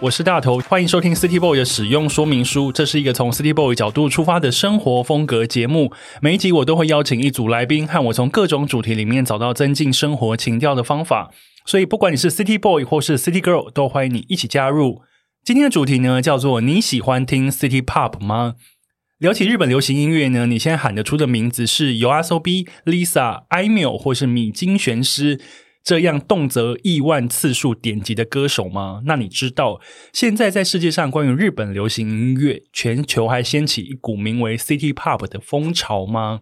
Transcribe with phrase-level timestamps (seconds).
[0.00, 2.70] 我是大头，欢迎收听 City Boy 的使用说明书。
[2.70, 5.92] 这是一个从 City Boy 角度出发的生活风格节目。
[6.22, 11.32] 每一集我都会邀请一组来宾，和我从各种主题里面找到增进生活情调的方法。
[11.66, 15.02] 所以，不管你是 City Boy 或是 City Girl，都欢迎你一起加入。
[15.42, 18.54] 今天的主题呢，叫做你喜欢听 City Pop 吗？
[19.18, 25.40] 聊起日本流行音乐呢，你现在喊得出的名字是 U.S.O.B、Lisa、Aimyo 或是米津玄师。
[25.88, 29.00] 这样动辄亿万次数点击的歌手吗？
[29.06, 29.80] 那你知道
[30.12, 36.40] 现在在世界上关于日本流行音乐，全球还掀起一股名为 City Pop 的风潮吗？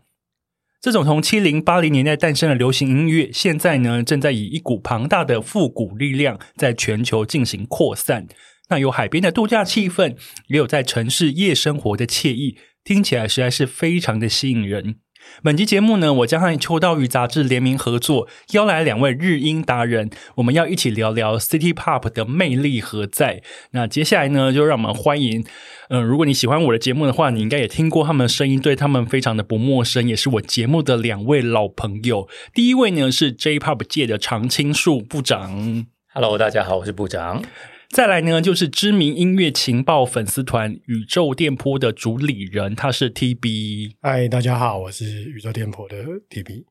[0.81, 8.27] 这种从七零八零年代诞生的流行音乐，现在呢正在以一股庞大的复古力量在全球进行扩散。
[8.69, 10.17] 那有海边的度假气氛，
[10.49, 14.97] 也有在城市夜生活的惬意，听起来实在是非常的吸引人。
[15.43, 23.43] 本期节目呢，我将和秋刀鱼杂志联名合作，邀来两位日音达人，我们要一起聊聊 City Pop 的魅力何在。
[23.73, 25.45] 那接下来呢，就让我们欢迎，
[25.91, 32.29] 嗯，如果你喜欢我的节目的话，你应该也听过他们的声音，对他们非常的不陌生，也是我节目的两位老朋友。
[32.53, 37.43] 第一位呢是 J Pop 界的常青树部长，Hello，大家好，我是部长。
[37.91, 43.97] 再来呢，就是知名音乐情报粉丝团宇宙电波的主理人，他是 T B。
[44.03, 45.97] 嗨，大家好，我是宇宙电波的
[46.29, 46.67] T B。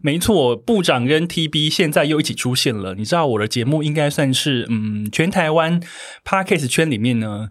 [0.00, 2.94] 没错，部长跟 T B 现在又一起出现了。
[2.94, 5.80] 你知道我的节目应该算是嗯，全台湾
[6.24, 7.48] Parkes 圈里面呢。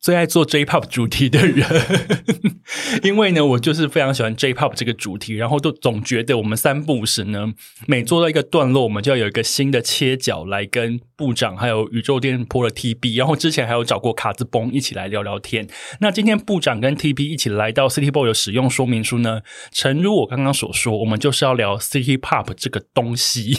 [0.00, 1.66] 最爱做 J-pop 主题的人，
[3.02, 7.52] 因为呢，我就是非常喜欢 J-pop 这个主题，然后都总觉得我们三部时呢，
[7.86, 15.66] 每做到一个段落，我们就要有一个新的切角来跟部长还有宇宙电波的 TB，然后之前还有找过卡兹崩一起来聊聊天。
[16.00, 19.40] 那今天部长跟 TB 一起来到 City Boy 的使用说明书呢，
[19.72, 23.58] 诚如我刚刚所说，我们就是要聊 City Pop 这个东西。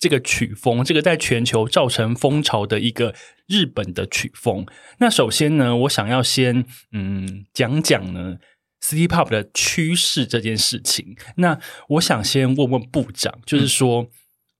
[0.00, 3.14] 这个曲风，这个在全球造成风潮的一个
[3.46, 4.66] 日本的曲风。
[4.98, 8.38] 那首先呢，我想要先嗯讲讲呢
[8.82, 11.16] ，City Pop 的趋势这件事情。
[11.36, 14.08] 那我想先问问部长，就是说，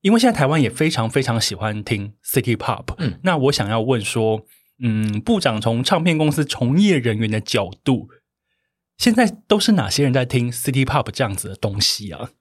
[0.02, 4.44] 因为现在台湾也非常非常喜欢听 City Pop，嗯，那我想要问说，
[4.82, 8.08] 嗯，部长从唱片公司从业人员的角度，
[8.98, 12.32] 现在都是哪些人在听 City Pop 这样子的东西啊？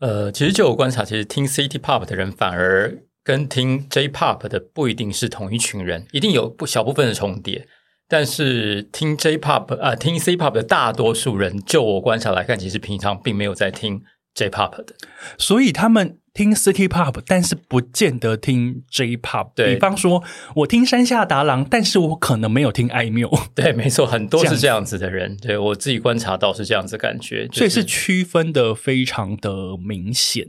[0.00, 7.66] 呃，其实就我观察，其实听 City Pop 的人反而跟听 J Pop 的不一定是同一群人，一定有不小部分的重叠。
[8.08, 14.02] 但是听 J Pop 啊，听 C Pop 的大多数人，就我观察来看，其实平常并没有在听
[14.34, 14.94] J Pop 的，
[15.38, 16.18] 所以他们。
[16.34, 19.50] 听 City Pop，但是不见得听 J Pop。
[19.54, 20.22] 比方说，
[20.56, 23.30] 我听山下达郎，但是我可能没有听艾缪。
[23.54, 25.36] 对，没错，很多是这样子的人。
[25.40, 30.48] 对我自己观察到是这样子感觉，所以是区分的非常的明显。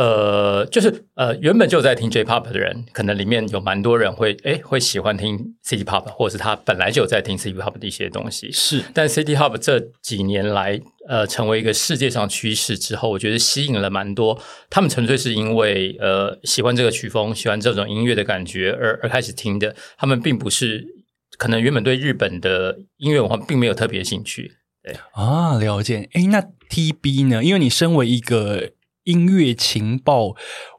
[0.00, 8.50] 呃，就是呃，原本就在听 J Pop 的人，可能里面有蛮多人会哎会喜欢听 City Pop，或者是他本来就有在听 City Pop 的一些东西。
[8.50, 14.40] 是，但 City Pop 这几年来，呃，成为一个世界上趋势之后，我觉得吸引了蛮多。
[14.70, 19.76] 他们纯粹是因为呃喜欢这个曲风，喜欢这种音乐的感觉而而开始听的。
[19.98, 20.82] 他们并不是
[21.36, 24.50] 可能原本对日本的音乐文化并没有特别兴趣。
[24.82, 26.08] 对啊，了解。
[26.14, 27.44] 哎，那 T B 呢？
[27.44, 28.70] 因为你身为一个。
[29.04, 30.34] 音乐情报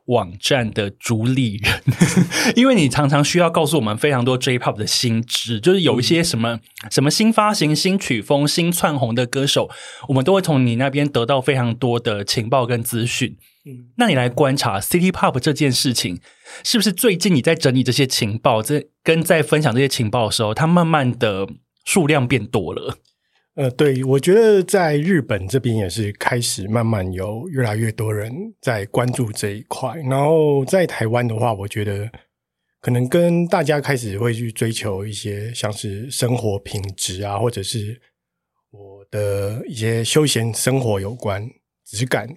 [0.05, 1.81] 网站的主理人，
[2.55, 9.69] 因为你常常需要告诉我们非常多 J-pop 的新知，就是有一些什么什么新发行、新曲风、新窜红的歌手，
[10.09, 13.37] 我们都会从你那边得到非常多的情报跟资讯。
[13.63, 16.19] 嗯，那你来观察 City Pop 这件事情，
[16.63, 21.47] 是不是最近你在整理这些情报，在跟在分享这些情报的时候，它慢慢的
[21.85, 22.97] 数量变多了？
[23.55, 28.31] 呃，对，我觉得在日本这边也是开始慢慢有越来越多人
[28.61, 29.93] 在关注这一块。
[30.09, 32.09] 然后在台湾的话，我觉得
[32.79, 37.99] 可能跟大家开始会去追求一些像是生活品质啊，或者是
[38.71, 41.49] 我的一些休闲生活有关
[41.85, 42.29] 质感。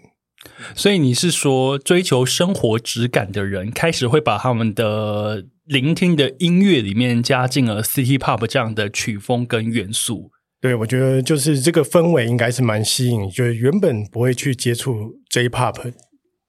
[0.75, 10.33] 所以你是说，追求生活质感的人开始会把他们的聆听的音乐里面加进了 City Pop 这样的曲风跟元素？
[10.65, 15.93] 对，我觉得就是这个氛围应该是蛮吸引，就是原本不会去接触 J-pop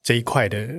[0.02, 0.70] 这一块的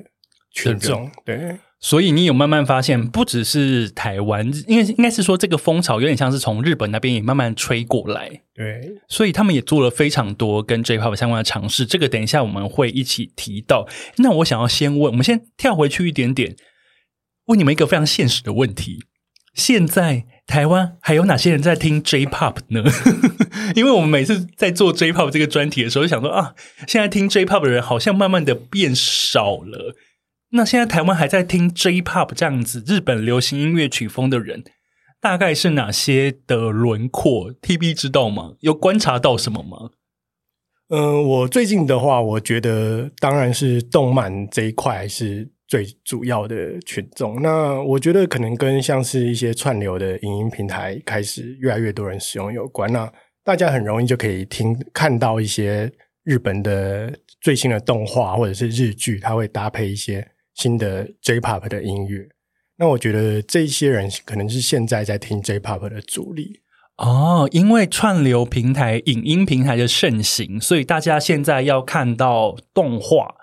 [0.54, 1.10] 群众。
[1.22, 11.84] 对，所以你有慢慢发现，不只是台湾，因为应该是说这个风潮有点像是从日本那边也慢慢吹过来，对，所以他们也做了非常多跟 J-pop 相关的尝试。
[11.84, 13.86] 这个等一下我们会一起提到。
[14.16, 16.56] 那我想要先问，我们先跳回去一点点，
[17.48, 19.04] 问你们一个非常现实的问题：
[19.52, 22.84] 现在台湾还有哪些人在听 J-pop 呢？
[23.74, 26.54] 因为我们每次在做 J-pop 这个专题的时候，就想说啊，
[26.86, 29.94] 现在听 J-pop 的人好像慢慢的变少了。
[30.50, 34.62] 那现在台湾还在听 J-pop 这样子日本流行音乐曲风的人，
[35.20, 38.52] 大概是哪些的轮廓？T.B 知道吗？
[38.60, 39.90] 有观察到什么吗？
[40.88, 47.40] 嗯，我最近的话，我觉得当然是动漫这一块是最主要的群众。
[47.42, 52.92] 那我觉得可能跟像是一些串流的影音平台开始越来越多人使用有关。
[52.92, 53.12] 那
[53.44, 55.90] 大家很容易就可以听看到一些
[56.24, 60.26] 日本的最新的动画或者是日剧，它会搭配一些。
[60.56, 62.26] 新的 J-pop 的音乐，
[62.78, 66.62] 那我觉得这些人可能是现在在听 J-pop 的主力
[66.96, 67.46] 哦。
[67.52, 73.34] 因为串流平台、影音平台的盛行，所以大家现在要看到动画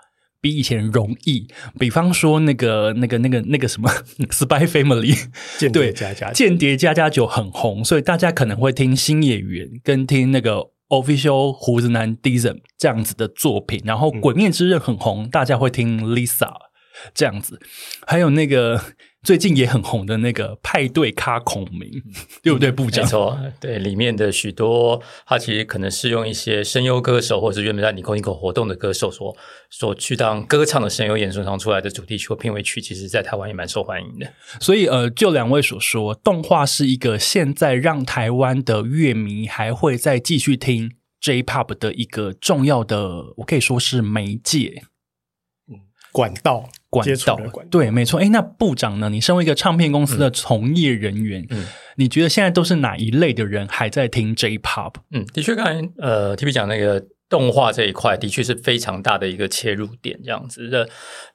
[0.44, 1.48] 比以前容易。
[1.78, 3.88] 比方说，那个、那个、那个、那个什么
[4.28, 5.16] 《Spy Family
[5.58, 13.80] 》间谍加加间谍加加酒很红，所以大家可能会听新演员跟听那个 Official 胡子男 Dizon 这样子的作品。
[13.86, 16.52] 然后《鬼面之刃》很红，大家会听 Lisa。
[17.12, 17.60] 这样子，
[18.06, 18.80] 还有那个
[19.24, 21.90] 最近也很红的那个派对咖孔明，
[22.42, 22.70] 对不对？
[22.70, 29.34] 部长，没错，对里面的许多，他其实可能是用一些声优歌手，或者是原本在尼可尼口活动的歌手所
[29.70, 34.30] 所去当歌唱的声优演出上出来的主题曲或片尾曲，其实，在台湾也蛮受欢迎的。
[34.60, 44.82] 所以，呃，就两位所说，动画是一个现在让台湾的乐迷还会再继续听 J-pop 的一个重要的，我可以说是媒介。
[46.12, 47.38] 管道，管道，
[47.70, 48.20] 对，没错。
[48.20, 49.08] 哎，那部长呢？
[49.08, 54.94] 你身为一个唱片公司的从业人员，嗯，你觉得现在都是哪一类的人还在听 J-pop？
[55.10, 60.18] 嗯，的确，刚才呃，T B 讲那个动画这一块，的确是非常大的一个切入点。
[60.22, 60.88] 这样子的，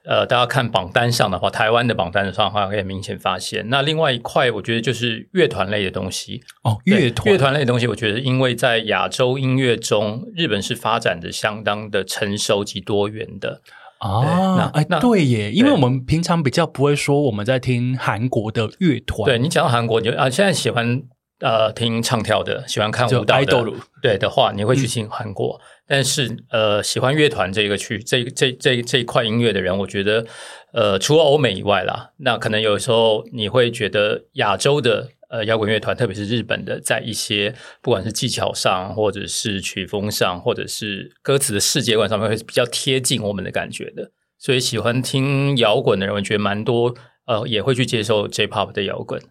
[0.06, 3.68] 呃，大家看榜单上的话，台湾的榜单上的话，可以明显发现。
[3.70, 6.42] 那另外一块，我觉得就是乐团类的东西。
[6.64, 13.62] 哦，乐团，乐团类的东西，我觉得因为在亚洲音乐中，日本是发展的相当的成熟及多元的。
[14.00, 19.26] 啊，哎，对耶，因为我们平常比较不会说我们在听韩国的乐团。
[19.26, 21.04] 对你讲到韩国，你啊，现在喜欢
[21.42, 25.60] 呃听唱跳的，喜欢看舞蹈的，对的话，你会去听韩国。
[25.88, 30.26] 但是呃，喜欢乐团这个区这这这这一块音乐的人，我觉得
[30.74, 35.10] 呃，除了欧美以外啦，那可能有时候你会觉得亚洲的。
[35.30, 44.12] 呃，摇滚乐团，特别是日本的，在一些不管是技巧上，或者是曲风上，或者是歌词的世界观上面，会比较贴近我们的感觉的。
[44.38, 46.96] 所以喜欢听摇滚的人，我觉得蛮多，
[47.26, 49.22] 呃，也会去接受 J-pop 的摇滚。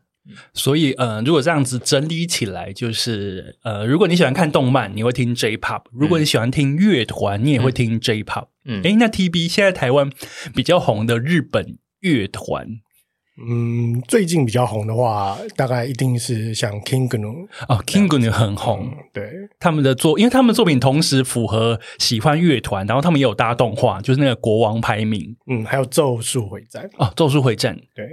[0.52, 8.48] 所以，呃，如果这样子整理起来，就是呃，如果你喜欢看动漫，你会听 J-pop；如果你喜欢听乐团，你也会听 J-pop。
[8.66, 10.12] 嗯，哎，那 T.B 现在台湾
[10.54, 12.68] 比较红的日本乐团。
[13.40, 18.90] 嗯，最近比较红的话，大概一定是像 King Gnu 啊，King Gnu 很红。
[19.12, 19.30] 对，
[19.60, 25.36] 他们的作，因为他们作品同时符合喜欢乐团，然后他们也有搭动画，就是那个国王排名。
[25.48, 27.78] 嗯，还有咒术回战哦，咒术回战。
[27.94, 28.06] 对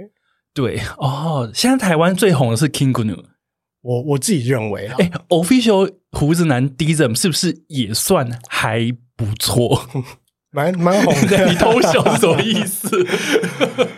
[0.54, 3.24] 对哦，现在台湾最红的是 King Gnu，
[3.82, 9.88] 我我自己认为，哎，Official 胡子男 Dizem 是不是也算还不错？
[10.52, 12.88] 蛮蛮红的， 你偷笑是什么意思？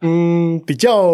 [0.00, 1.08] 嗯，比较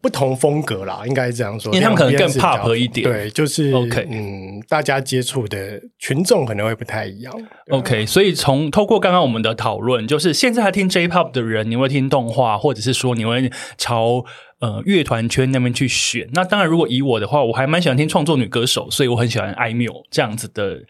[0.00, 7.32] 不同风格啦，应该这样说，因为他们可能更 pop 一点，对，就是 OK，嗯，大家接触的群众可能会不太一样。
[7.68, 14.24] OK，所以从透过刚刚我们的讨论，就是现在还听 J-pop 的人，你会听动画，或者是说你会朝
[14.60, 16.28] 呃乐团圈那边去选。
[16.32, 20.80] 那当然，如果以我的话，我还蛮喜欢听创作女歌手，所以我很喜欢 IMO 这样子的。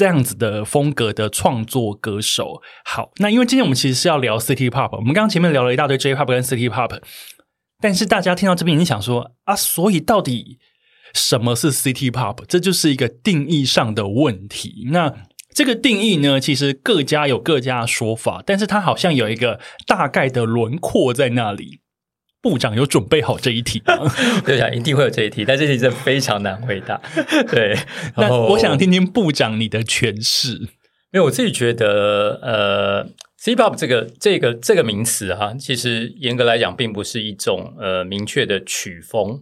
[0.00, 6.98] 这样子的风格的创作歌手，好，那因为今天我们其实是要聊 City Pop，我们刚刚前面聊了一大堆 J Pop 跟 City Pop，
[7.82, 10.58] 但是大家听到这边，你想说啊，所以到底
[11.12, 12.46] 什么是 City Pop？
[12.48, 14.88] 这就是一个定义上的问题。
[14.90, 15.12] 那
[15.54, 21.80] 这个定义呢，其实各家有各家的说法，但是它好像有一个大概的轮廓在那里。
[22.42, 23.94] 部长有准备好这一题吗？
[24.44, 27.00] 对呀，一定会有这一题，但这题真的非常难回答。
[27.50, 27.76] 对，
[28.16, 30.58] 那我想听听部长你的诠释。
[31.12, 33.04] 因为我自己觉得，呃
[33.38, 39.40] ，C-pop 这个这个这个名词哈，其实严格来讲，并不是一种呃明确的曲风，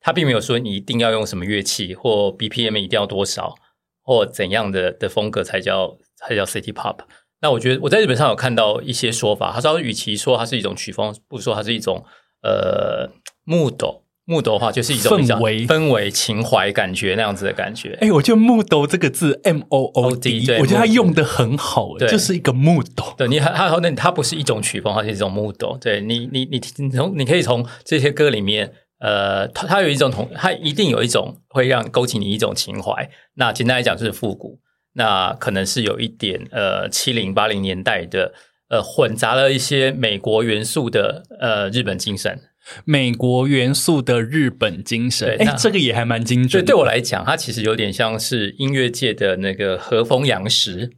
[0.00, 3.56] 它并没有说你一定要用什么乐器或 BPM 一定要多少
[4.04, 6.98] 或怎样的的风格才叫才叫 City Pop。
[7.42, 12.04] 那我觉得我在日本上有看到一些说法，他说与其说它是一种曲风，不如说它是一种
[12.42, 13.10] 呃
[13.44, 14.04] 木斗。
[14.26, 17.98] 木斗的话就是一种氛围氛围、情怀感觉那样子的感觉。
[18.00, 23.12] 哎，我觉得木斗这个字 M O O D，OD 我觉得它用的很好，对就是一个木斗。
[23.18, 25.76] 对你，它它那它不是一种曲风，它是一种木斗。
[25.80, 33.10] 对你，你你你从你可以从这些歌里面，呃，它它有一种同，它一定有一种会让勾起你一种情怀。
[33.34, 34.60] 那简单来讲就是复古，
[34.92, 38.32] 那可能是有一点呃七零八零年代的
[38.70, 42.40] 呃混杂了一些美国元素的呃日本精神。
[42.84, 46.66] 美国元素的日本精神，哎这个也还蛮精准的。
[46.66, 50.90] 对我来讲，它其实有点像是音乐界的那个和风洋食。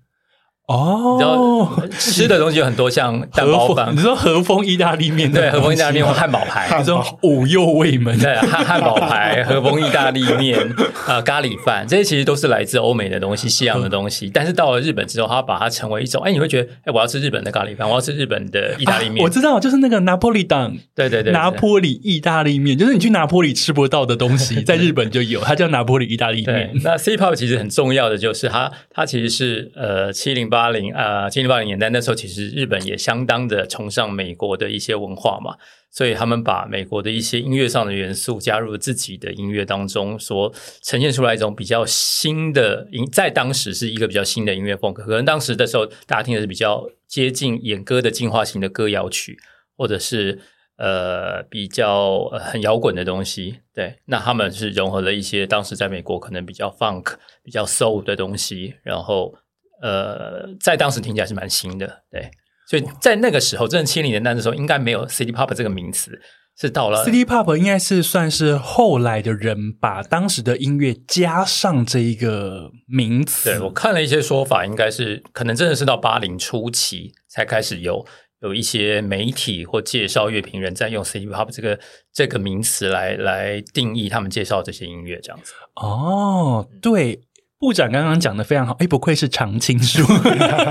[0.68, 1.68] 你知哦。
[1.76, 3.94] 道，吃的东西有很多，像蛋包饭。
[3.94, 10.58] 你，说和风意大利面对，和风意大利面、或汉堡排，你说五右卫门，对，汉汉堡排、和风意大利面、
[11.06, 14.30] 呃咖喱饭，这些其实都是来自欧美的东西、西洋的东西。
[14.32, 19.20] 但是到了日本之后，它把它成为一种，哎，你会觉得，哎，我要吃日本的咖喱饭，我要吃日本的意大利面。
[19.20, 35.56] 啊我知道，就是那个拿破里档，对对对，拿坡里意大利面，就是你去拿坡里吃不到的东西， 在日本就有，它叫拿坡里意大利面。，那 C pop 其实很重要的就是它，它其实是呃七零八零呃七零八零年代那时候，其实日本也相当的崇尚美国的一些文化嘛，
[35.90, 45.02] 所以他们把美国的一些音乐上的元素加入自己的音乐当中，所呈现出来一种比较新的音，在当时是一个比较新的音乐风格。
[45.04, 49.38] 可能当时的时候，大家听的是比较接近演歌的进化型的歌谣曲，
[49.76, 50.38] 或者是
[50.76, 53.60] 呃比较、很摇滚的东西。
[53.74, 59.34] 对，那他们是融合了一些当时在美国可能比较 funk、比较 soul 的东西，然后
[59.82, 62.04] 呃，在当时听起来是蛮新的。
[62.10, 62.30] 对，
[62.68, 66.20] 所以在那个时候，真的七零年代的时候，应该没有 city pop 这个名词，
[66.56, 73.50] 是到了 City Pop 应该是算是后来的人把当时的音乐加上这一个名词。
[73.50, 78.06] 对我看了一些说法，应该是可能真的是到八零初期才开始有
[78.42, 81.80] 有一些媒体或介绍乐评人在用 city pop 这个
[82.12, 85.54] 这个名词来来定义他们介绍这些音乐这样子。
[85.74, 87.20] 哦，对。
[87.62, 90.02] 部长刚刚讲的非常好，哎，不愧是常青树。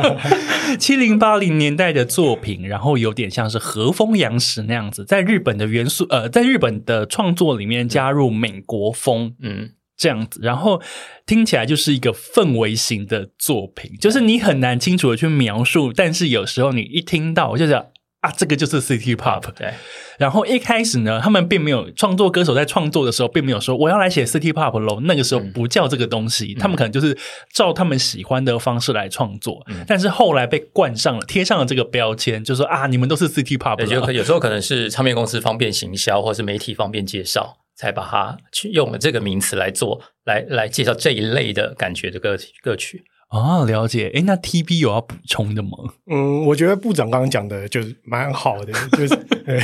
[0.78, 10.82] 七零八零年代的作品，然后有点像是和风洋史那样子，在日本的元素，呃，在日本的创作里面加入美国风，嗯，这样子，然后
[11.26, 17.82] 听起来就是一个氛围型的作品，就是你很难清楚的去描述，但是有时候你一听到，我就是
[18.22, 19.52] 啊，这个就是 City Pop。
[19.54, 19.74] 对，
[20.18, 25.00] 然后一开始呢，他们并没有创作歌手在创作的时候，并没有说我要来写 City Pop 喽。
[25.02, 27.18] 那个时候不叫这个东西，他们可能就是
[27.52, 29.66] 照他们喜欢的方式来创作。
[29.88, 43.04] 但是后来被冠上了、贴上了这个标签，就说啊，你们都是 City Pop 对，就了可有时候可能是唱片公司方便行销，或是媒体方便介绍，才把它去用了这个名词来做，来来介绍这一类的感觉的歌歌曲。
[43.32, 44.10] 哦，了解。
[44.10, 45.70] 诶那 TB 有要补充的吗？
[46.12, 49.60] 嗯，我觉得部长刚刚讲的就是蛮好的，就是对，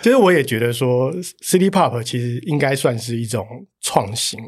[0.00, 3.44] 就是我也觉得说，City Pop 其实应该算是一种
[3.80, 4.38] 创新。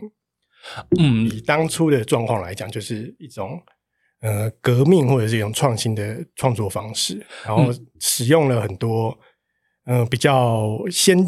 [0.98, 3.60] 嗯，以当初的状况来讲，就是一种
[4.20, 9.18] 呃革命或者是一种创新的创作方式，然后使用了很多
[9.86, 11.18] 嗯、呃比较先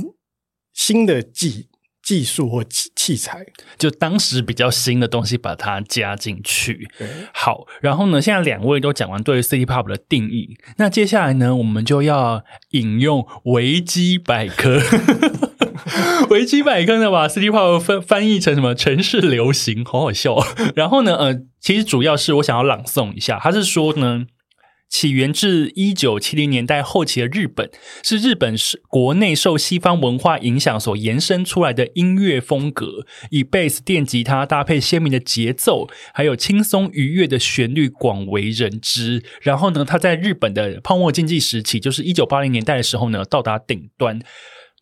[0.73, 1.69] 新的技
[2.07, 3.45] 技术或器器材。
[3.77, 6.89] 就当时比较新的东西把它加进去。
[7.35, 14.81] 好，然后呢，现在两位都讲完对 City Pop 的定义，那接下来呢，我们就要引用维基百科。
[16.31, 20.47] 维基百科呢，把 City Pop 翻翻译成什么城市流行，好好笑、哦。
[20.77, 24.27] 然后呢，呃，其实主要是我想要朗诵一下，他是说呢。
[24.89, 27.71] 起源自一九七零年代后期的日本，
[28.03, 39.23] 是日本是国内受西方文化影响所延伸出来的音乐风格，以贝斯、电吉他搭配鲜明的节奏，还有轻松愉悦的旋律广为人知。
[39.43, 44.21] 然后呢，它在日本的泡沫经济时期，就是一九八零年代的时候呢，到达顶端。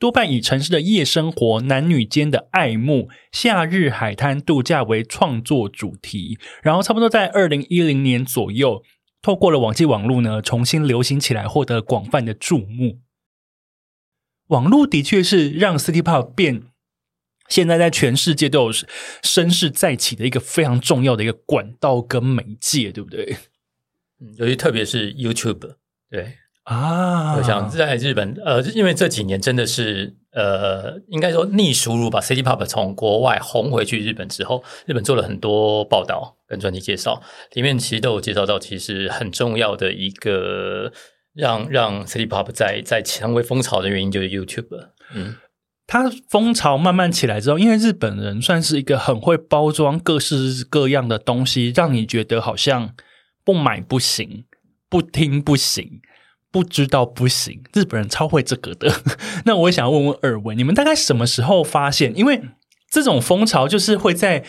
[0.00, 8.82] 多半以城市的夜生活、男女间的爱慕、夏日海滩度假为创作主题，然后差不多在二零一零年左右，
[9.24, 13.00] 透过了网际网络呢，重新流行起来，获得广泛的注目。
[14.48, 16.64] 网络的确是让 City Pop 变，
[17.48, 18.72] 现在在全世界都有
[19.22, 23.38] 声势再起的一个非常重要的一个管道跟媒介，对不对？
[24.20, 25.76] 嗯，尤其特别是 YouTube，
[26.10, 37.20] 对，啊我想在日本，呃，因为这几年真的是，呃，应该说逆输入把 City Pop 从国外红回去日本之后，日本做了很多报道跟专题介绍，
[37.52, 40.90] 里面其实都有介绍到，其实很重要的一个
[41.34, 45.36] 让让 City Pop 在在成为风潮的原因就是 YouTube，嗯，
[45.86, 52.94] 它风潮慢慢起来之后，因为日本人算是一个很会包装各式各样的东西，让你觉得好像
[53.44, 54.46] 不买不行。
[54.86, 56.00] 不听不行，
[56.54, 57.60] 不知道不行。
[57.72, 58.94] 日本人超会这个的。
[59.44, 62.16] 那我也想要问问二位，你们大概什么时候发现？
[62.16, 62.40] 因为
[62.88, 64.44] 这种风潮就是会在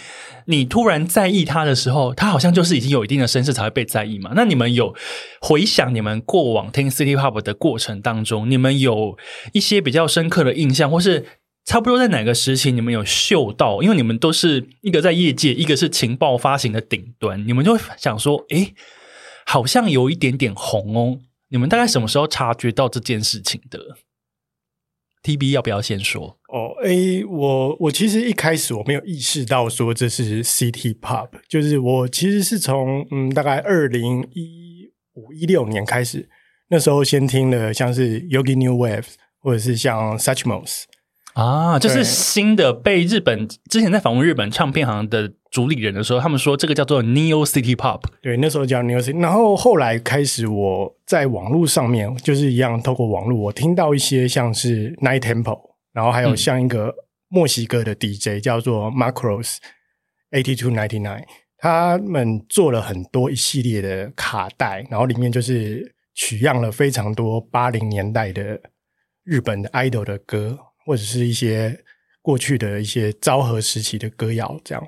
[0.46, 4.34] 你突然在意他的时候，他好像就是已经有一定的声势才会被在意嘛。
[4.36, 4.94] 那你们有
[5.42, 9.18] 回想你们过往听 City Pop 的过程当中，你们有
[9.54, 11.26] 一些比较深刻的印象，或是
[11.66, 13.82] 差不多在哪个时期你们有嗅到？
[13.82, 18.76] 因为你们都是一个在业界，一个是情报发行的顶端，你们就会想说，诶，
[19.48, 21.18] 好像有一点点红哦。
[21.56, 23.80] 你们大概什么时候察觉到这件事情的
[25.24, 26.38] ？T B 要不要先说？
[26.50, 36.28] 哦，诶，我我其实一开始我没有意识到说这是 City Pop，就是我其实是从嗯大概二零一五一六年开始，
[36.68, 40.84] 那时候先听了像是 Yogi New Wave 或者是像 Suchmos
[41.36, 48.04] 啊，就是新的被日本之前在访问日本唱片行的主理人的时候，他们说这个叫做 Neo City Pop。
[48.22, 55.60] 对，那时候叫 Neo City，然后后来开始我在网络上面就是一样，透过网络我听到一些像是 Night Temple，
[55.92, 56.96] 然后还有像一个
[57.28, 59.58] 墨西哥的 DJ 叫做 Macros
[60.32, 61.26] Eighty Two Ninety Nine，
[61.58, 68.62] 他们做了很多一系列的卡带，然后里面就是取样了非常多八零年代的
[69.26, 71.78] 日本的 idol 的歌，或者是一些
[72.22, 74.84] 过去的一些昭和时期的歌谣这样。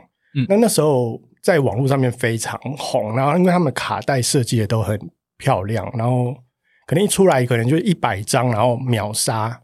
[0.48, 5.00] 那那时候在网络上面非常红，然后因为他们卡带设计的都很
[5.38, 6.36] 漂亮，然后
[6.86, 9.60] 可能一出来可能就一百张，然后秒杀。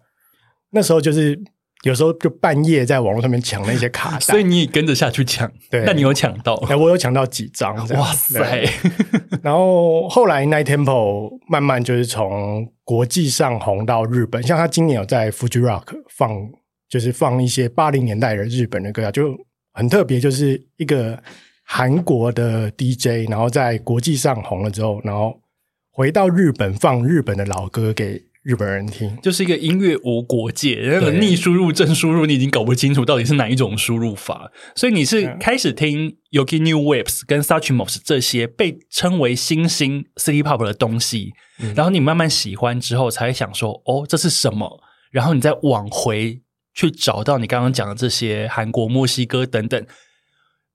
[0.72, 1.40] 那时候就是
[1.84, 5.84] 有时候就半夜在网络上面抢那些卡带，所以你也跟着下去抢，对。
[5.86, 6.56] 那你有抢到？
[6.70, 8.68] 哎，我有抢到几张，哇塞！
[9.42, 16.32] 然后后来 Night Tempo 慢慢就是从国际上红到日本，像他今年有在 Fuji Rock 放，
[16.88, 19.38] 就是放一些八零年代的日本的歌谣，就
[19.74, 21.22] 很特别，就是一个
[21.66, 25.38] 韩国的 DJ，然后在国际上红了之后，然后
[25.92, 29.18] 回到日本放日本的老歌给日本人听。
[29.22, 34.52] 就是一个音乐无国界，那个逆输入、正输入，你已经搞不清楚到底是哪一种输入法。
[34.76, 41.34] 所以你是开始听 Yoki New Waves 跟 Suchmos 这些被称为新兴 City Pop 的东西，
[41.76, 44.82] 然后你慢慢喜欢之后，才会想说：“哦，这是什么？”
[45.12, 46.42] 然后你再往回
[46.74, 49.86] 去找到你刚刚讲的这些韩国、墨西哥等等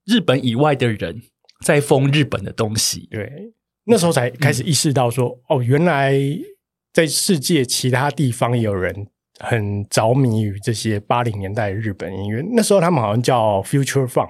[0.06, 1.22] 日本以外的人
[1.64, 3.08] 在封日本的东西。
[3.10, 3.52] 对，
[3.84, 6.14] 那时候才开始意识到说，哦，原来
[6.98, 9.06] 在世界其他地方也有人
[9.38, 12.44] 很着迷于这些八零年代的日本音乐。
[12.54, 14.26] 那时候他们好像叫 Future Funk，、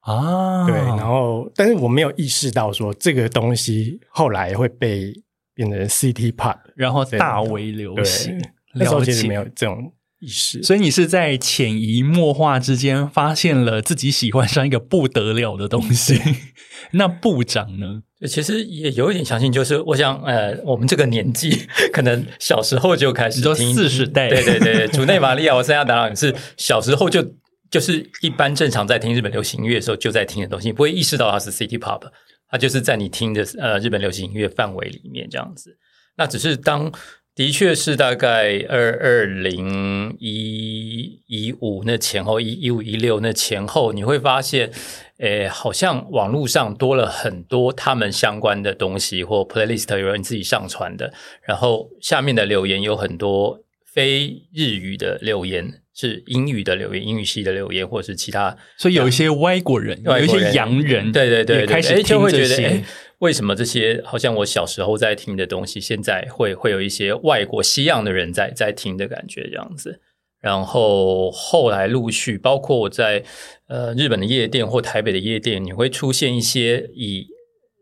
[0.00, 5.12] 啊，对，然后但是我没有意识到说这个东西后来会被
[5.54, 8.42] 变成 City Pop，然后大为流行。，
[8.74, 10.60] 那时候其实没有这种意识。
[10.64, 16.20] 所以你是在潜移默化之间发现了自己喜欢上一个不得了的东西。
[16.90, 18.02] 那部长呢？
[18.26, 27.24] 其实也有一点相信，就是我想，呃，我们这个年纪可能小时候就开始听四十代对对对，主内玛利亚、我三亚达朗是小时候就
[27.70, 32.02] 就是一般正常在听日本流行音乐的时候就在听的东西，你不会意识到它是 City Pop，
[32.48, 35.76] 它就是在你听的呃日本流行音乐范围里面这样子。
[36.16, 36.92] 那只是当
[37.34, 44.70] 的确是大概二二零一一五那前后，一一五一六那前后，你会发现，
[45.18, 62.82] 诶，好像网络上多了很多他们相关的东西，或 playlist 有人自己上传的，然后下面的留言有很多非日语的留言，是英语的留言，英语系的留言，或者是其他所以有一些外国人，有一些洋人，对对对，也开始就会觉得，
[63.18, 70.00] 为什么这些好像我小时候在听的东西，现在会会有一些外国西洋的人在在听的感觉这样子？
[70.44, 73.24] 然后后来陆续，包括我在
[73.66, 77.28] 呃日本的夜店或台北的夜店，你会出现一些以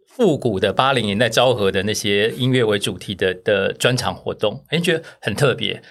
[0.07, 5.83] 复古的八零年代昭和的那些音乐为主题的的专场活动，哎，觉得很特别。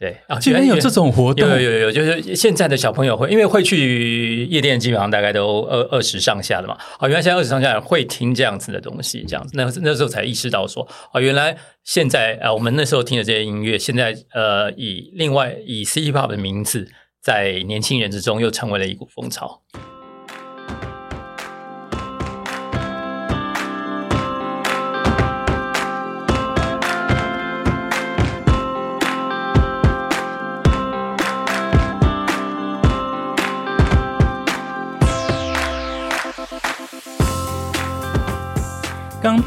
[0.00, 6.74] 对啊，竟然有这种活动有有有有，就是现在的小朋友会，因为会去夜店，基本上大概都二二十上下的嘛。
[6.98, 16.88] 啊，原来现在二十上下的人会听这样子的东西，这样子，那那时候才意识到说，啊，原来现在啊，我们那时候听的这些音乐，现在呃，以另外以 City Pop 的名字，
[17.20, 19.60] 在年轻人之中又成为了一股风潮。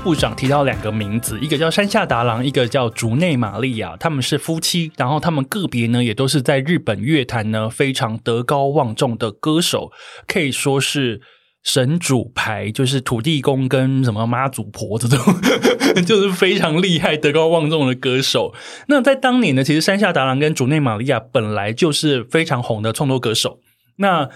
[0.03, 9.91] 部长提到两个名字，一个叫山下达郎，一个叫竹内玛利亚，他们是夫妻，然后他们个别呢也都是在日本乐坛呢非常德高望重的歌手，
[10.27, 11.21] 可以说是
[11.63, 15.17] 神主牌，就是土地公跟什么妈祖婆这种，
[16.05, 18.53] 就是非常厉害、德高望重的歌手。
[18.89, 23.59] 那在当年呢，其实山下达郎跟竹内玛利亚本来就是非常红的创作歌手。
[23.95, 24.29] 那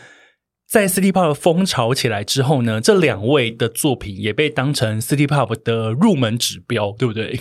[0.69, 7.39] 在 City Pop 风潮起来之后呢，这两位的作品也被当成 City Pop 的入门指标，对不对？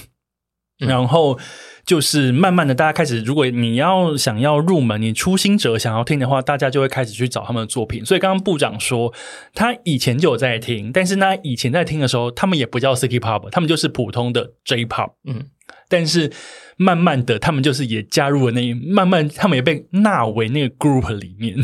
[0.79, 1.39] 然后
[1.87, 8.05] 就是慢慢的，大家开始，如果你要想要入门，你初心者想要听的话，大家就会开始去找他们的作品。
[8.05, 9.11] 所以刚刚部长说，
[9.55, 15.13] 他以前就有在听，但是呢，以前在听的时候，他们也不叫 City Pop，他们就是普通的 J Pop。
[15.25, 15.47] 嗯，
[15.89, 16.31] 但是
[16.77, 21.57] 慢慢的，他们就是也加入了那，慢慢他们也被纳为那个 group 里面。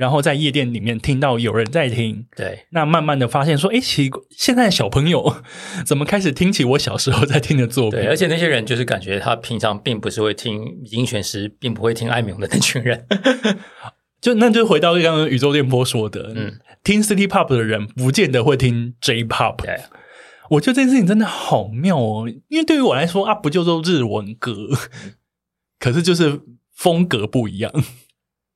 [0.00, 5.42] 然后在夜店里面听到有人在听，对，那慢慢的发现说，哎，奇怪，现在小朋友
[5.84, 8.00] 怎么开始听起我小时候在听的作品？
[8.00, 13.06] 对，而且那些人就是感觉他平常并不是会听音选时，并不会听艾米的那群人。
[14.22, 19.56] 就那就回到刚刚宇宙电波说的，嗯，听 City Pop 的人不见得会听 J Pop。
[19.62, 19.82] 对，
[20.48, 24.54] 我觉得这件事情真的好妙哦，因为对于我来说啊，不就都日文歌，
[25.78, 26.40] 可是就是
[26.74, 27.70] 风格不一样。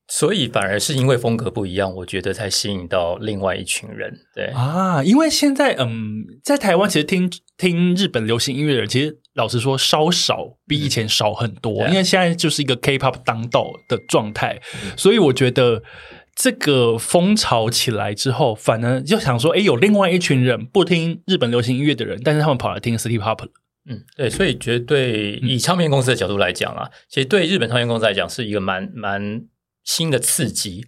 [0.07, 4.13] 所以反而是因为风格不一样，我觉得才吸引到另外一群人。
[4.35, 11.87] 对啊，因为现在嗯，在台湾其实听听日本流行音乐的人，其实老实说稍少，比以前少很多。
[11.87, 14.61] 因为现在就是一个 K-pop 当道的状态，
[14.95, 15.81] 所以我觉得
[16.35, 23.49] 这个风潮起来之后，反而就想说，哎，有另外一群人不听日本流行音乐的人，但是他们跑来听 City Pop 了。
[23.89, 29.41] 嗯，对，所以绝对以唱片公司的角度来讲啊，其实对日本唱片公司来讲是一个蛮蛮。
[29.85, 30.87] 新的刺激，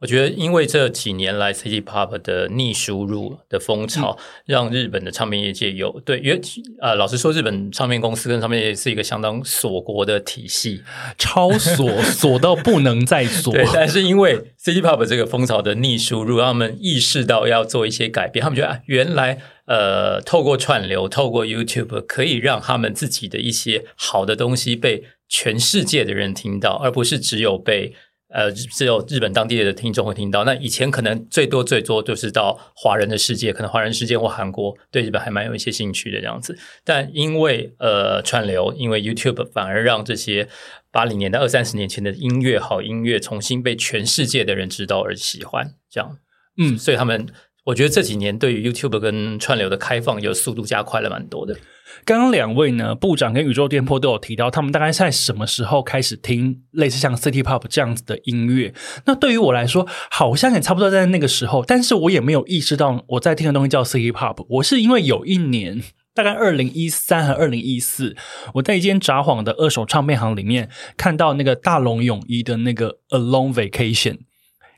[0.00, 6.38] 我觉得，因为这几年来 City Pop 的逆输入的风潮，让日本的唱片业界有对，因为
[6.82, 10.82] 呃，老实说，日本唱片公司跟唱片业是一个相当锁国的体系，
[11.16, 13.54] 超锁 锁到不能再锁。
[13.54, 18.42] 对，但是因为 City Pop 这个风潮的逆输入，让他们意识到要做一些改变。
[18.42, 27.94] 他们觉得啊，原来呃，透过串流，透过 YouTube，可以让他们自己的一些好的东西被全世界的人听到，而不是只有被。
[28.34, 30.42] 呃，只有日本当地的听众会听到。
[30.42, 36.58] 那以前可能最多最多就是到华人的世界，可能华人世界或韩国对日本还蛮有一些兴趣的这样子。
[36.82, 40.48] 但因为呃串流，因为 YouTube 反而让这些
[40.90, 45.74] 八零年代、二三十年前的音乐好音乐重新被全世界的人知道而喜欢。
[45.88, 46.18] 这样，
[46.58, 47.26] 嗯，所以他们
[47.64, 51.56] 我觉得这几年对于 YouTube 跟串流的开放有速度加快了蛮多的。
[52.04, 58.74] 刚刚两位呢，部长跟宇宙店铺都有提到，他们大概在什么时候开始听类似像 City Pop 这样子的音乐？
[59.06, 64.44] 那对于我来说，好像也差不多在那个时候，但是我也没有意识到我在听的东西叫 City Pop。
[64.48, 65.80] 我是因为有一年，
[66.12, 68.14] 大概二零一三和二零一四，
[68.54, 74.18] 我在一间札幌的二手唱片行里面看到那个大龙泳衣的那个 A Long Vacation，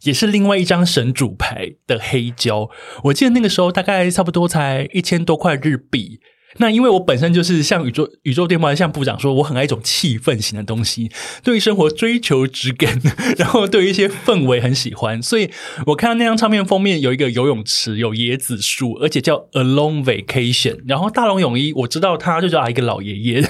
[0.06, 2.70] 也是另外一张神主牌的黑胶。
[3.04, 6.20] 我记得那个时候大概差不多才一千多块日币。
[6.58, 11.10] 那因为我本身就是像宇宙宇宙电波，像部长说，我很爱一种气氛型的东西，
[11.42, 13.00] 对于生活追求质感，
[13.38, 15.50] 然后对于一些氛围很喜欢，所以
[15.86, 23.48] 我看到那张唱片封面有一个游泳池，有椰子树，而且叫 A Long Vacation，然后大龙泳衣，我知道他就叫一个老爷爷，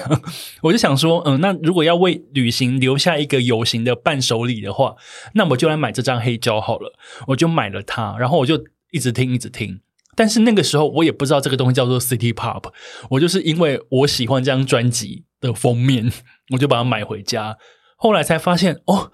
[0.61, 4.95] 我就想说，嗯，那如果要为旅行留下一个有形的伴手礼的话，
[5.33, 6.93] 那我就来买这张黑胶好了，
[7.27, 9.79] 我就买了它，然后我就一直听，一直听。
[10.17, 12.73] 但是那个时候我也不知道这个东西叫做 City Pop，
[13.11, 16.11] 我就是因为我喜欢这张专辑的封面，
[16.53, 17.57] 我就把它买回家。
[17.97, 19.11] 后来才发现，哦，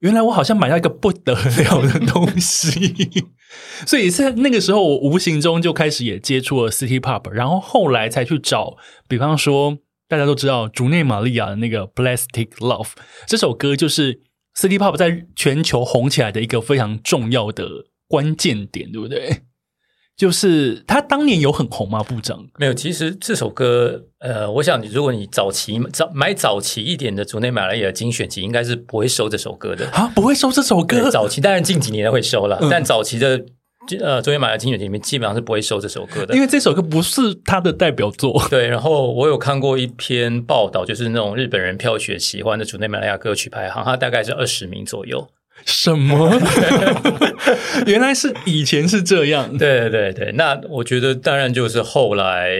[0.00, 3.24] 原来我好像买到一个不得了的东西。
[3.86, 8.76] 所以在那个时候，我无形中就开始也接触了 City Pop，然后后来才去找，
[9.08, 9.78] 比方说
[10.08, 12.90] 大家都知道竹内玛利亚的那个 Plastic Love
[13.26, 14.20] 这首歌，就是
[14.54, 17.66] City Pop 在全球红起来的一个非常重要的
[18.06, 19.42] 关键点，对不对？
[20.16, 22.02] 就是他当年有很红吗？
[22.02, 22.74] 部长没有。
[22.74, 31.10] 其实这首歌，呃，我想，如果你早期早买早期一点的竹内马来亚精选集，应该是不会收这首歌的啊，不会收这首歌。
[31.10, 33.44] 早期当然近几年会收了，但早期的
[34.00, 38.40] 呃竹内玛利亚精选集里面基本上是不会收这首歌的，因为这首歌不是他的代表作。
[38.48, 45.26] 对，然后我有看过一篇报道，就是那种日本人票选喜欢的竹内马来亚歌曲排行，它大概是二十名左右。
[45.64, 46.30] 什么？
[47.86, 49.56] 原来是以前是这样。
[49.56, 52.50] 对对对，那我觉得当然就是后来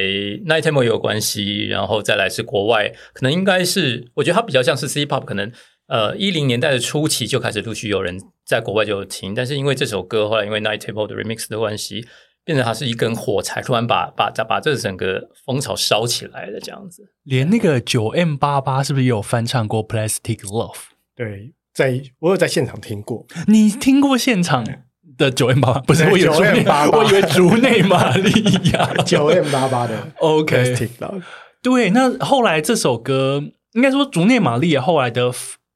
[0.46, 5.52] Night Temple 有关系，然后再来是国外，可能应该是我觉得它比较像是 C Pop，可能
[5.86, 12.06] 呃一零年代的初期就开始陆续有人在国外就有听，但是因为这首歌后来因为 Night Temple 的 Remix 的关系，
[12.42, 17.02] 变成它是一根火柴，突然把把把这整个风潮烧起来了这样子。
[17.24, 20.76] 连那个九 M 八八是不是也有翻唱过 Plastic Love？
[21.14, 21.52] 对。
[21.74, 24.64] 在我有在现场听过，你听过现场？
[25.16, 28.30] 的九 M 八八，不是我以为竹内 9M88 我以为竹内玛利
[28.72, 28.94] 亚。
[29.04, 31.22] 九 M 八八的 OK，Plastic Love，
[31.62, 33.42] 对，那后来这首歌
[33.74, 35.32] 应该说竹内玛利亚后来的。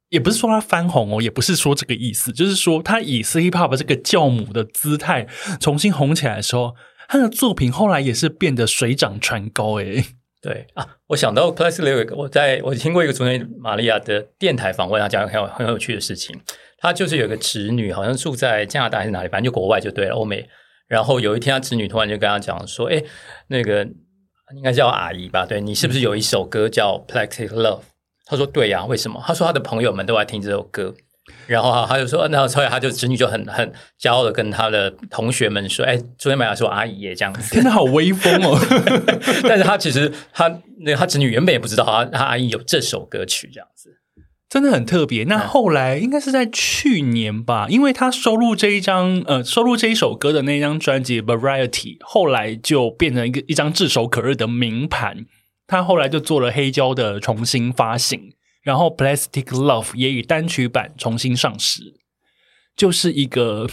[0.09, 5.27] 也不是说他翻红哦，也不是说这个意思，就是说他以 City Pop 这个教母的姿态
[5.59, 6.73] 重新红起来的时候，
[7.07, 9.73] 他的作品后来也是变得水涨船高。
[9.75, 10.03] 诶，
[10.41, 16.39] 对啊，我想到 Plastic Lyric，我在我听过一个昨天玛利亚的电台访问，他讲很有很有趣的事情。
[16.77, 20.47] 他就是有个侄女，好像住在加拿大还是哪里，反正就国外就对了，欧美。
[20.87, 23.03] 然后有一天，他侄女突然就跟他讲说：“哎，
[23.47, 23.83] 那个
[24.55, 25.45] 应该叫阿姨吧？
[25.45, 27.79] 对你是不是有一首歌叫《Plastic Love》？”
[28.25, 30.95] 他说：“对呀、为什么？”他说他的朋友们都在听这首歌。
[31.47, 38.59] 然后他就说，那后来他就侄女就很很骄傲的跟他的同学们说：“哎，昨天玛雅说阿姨耶这样子。”天哪，好威风哦！
[39.47, 43.97] 但是他其实他那他侄女原本也不知道他他阿姨有这首歌曲这样子。
[44.49, 45.25] 真的很特别。
[45.25, 51.69] 那后来应该是在去年吧，因为他收录这一张呃收录这一首歌的那张专辑《Variety》，
[52.01, 55.27] 后来就变成一个一张炙手可热的名盘。
[55.67, 61.95] 他后来就做了黑胶的重新发行，然后《Plastic Love》也以单曲版重新上市，
[62.75, 63.69] 就是一个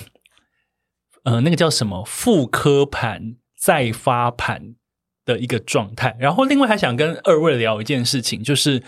[1.24, 4.74] 呃那个叫什么复刻盘再发盘
[5.24, 6.16] 的一个状态。
[6.18, 8.82] 然后另外还想跟二位聊一件事情，就是。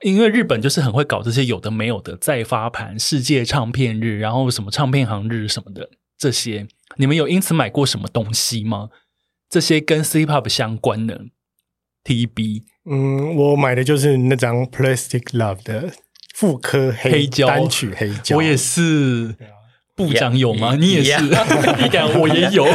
[0.00, 8.90] 因为日本就是很会搞这些有的没有的再发盘、世界唱片日，然后什么唱片行日什么的这些，你们有因此买过什么东西吗？
[9.48, 11.24] 这些跟 C pop 相关的
[12.02, 15.90] TB 嗯，我买的就是那张 Plastic Love 的
[16.34, 19.34] 复刻黑黑胶单曲黑胶，我也是。
[19.96, 20.74] 部长有吗？
[20.74, 21.28] 一你也是，一
[21.80, 22.20] 你敢？
[22.20, 22.66] 我也有。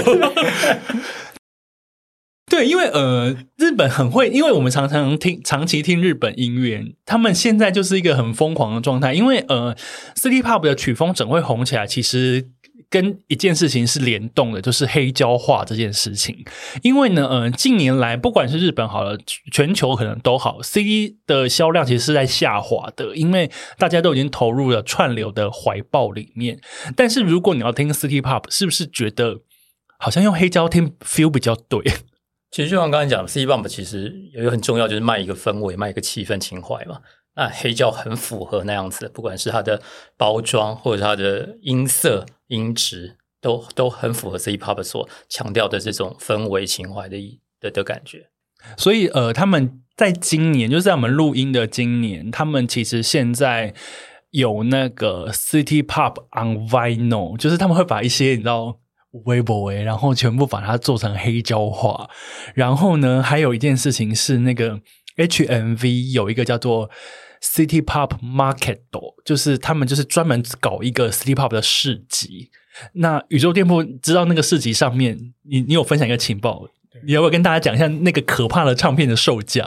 [2.49, 9.13] 对，因为呃，日本很会，因为我们常常听长期听日本音乐，他们现在就是一个很疯狂的状态。
[9.13, 9.75] 因为呃
[10.15, 12.47] ，City Pop 的曲风整会红起来，其实
[12.89, 16.43] 跟一件事情是联动的，就是黑胶化这件事情。
[16.81, 19.17] 因为呢，呃，近年来不管是日本好了，
[19.51, 26.59] 全球可能都好，CD 的销量其实是在下滑的，因为大家都已经投入了串流的怀抱里面。
[26.95, 29.41] 但是如果你要听 City Pop，是不是觉得
[29.99, 31.83] 好像用黑胶听 feel 比较对？
[32.51, 36.97] 其实就像刚才讲，C bump 其实有一个很重要，就是卖一个氛围，卖一个气氛情怀嘛。
[37.39, 39.81] 啊黑胶很符合那样子，不管是它的
[40.17, 47.17] 包装或者它的音色、音质，都都很符合 C pop 所强调的这种氛围情怀的
[47.59, 48.29] 的的感觉。
[48.77, 53.73] 所以呃，他们在今年，就是在我们录音的今年，他们其实现在
[54.31, 58.79] 有那个 City Pop on Vinyl，就是他们会把一些你知道。
[59.25, 62.07] 微博诶，然后全部把它做成黑胶化。
[62.53, 64.79] 然后呢，还有一件事情是，那个
[65.17, 66.91] HMV 有一个叫做
[67.41, 68.79] City Pop Market，
[69.23, 72.49] 就是他们就是专门搞一个 City Pop 的市集。
[72.93, 76.67] 那宇宙店铺知道那个市集上面，你你有分享一个情报，
[77.05, 79.65] 你要不要跟大家讲一下那个可怕的唱片的售价？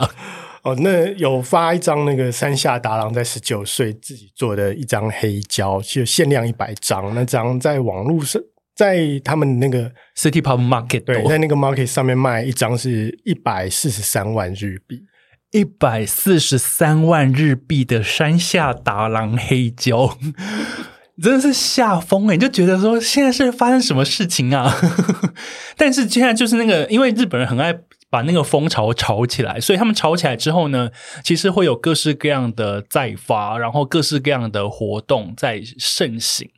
[0.63, 7.13] 哦，那有发一张那个山下达郎在十九岁自己做的一张黑胶，就限量一百张。
[7.15, 8.41] 那张在网络上，
[8.77, 15.03] 在他们那个 City Pop Market 对，在那个 Market 上面卖一张是一百四十三万日币，
[15.53, 20.19] 一百四十三万日币的山下达郎黑胶。
[21.23, 24.75] 真的是吓疯哎、欸，你就觉得说现在是发生什么事情啊？
[25.77, 27.73] 但是现在就是那个，因为日本人很爱
[28.09, 30.91] 把那个风潮炒起来，所以他们炒起来之后呢，
[31.23, 36.51] 其实会有各式各样的再发，然后各式各样的活动在盛行。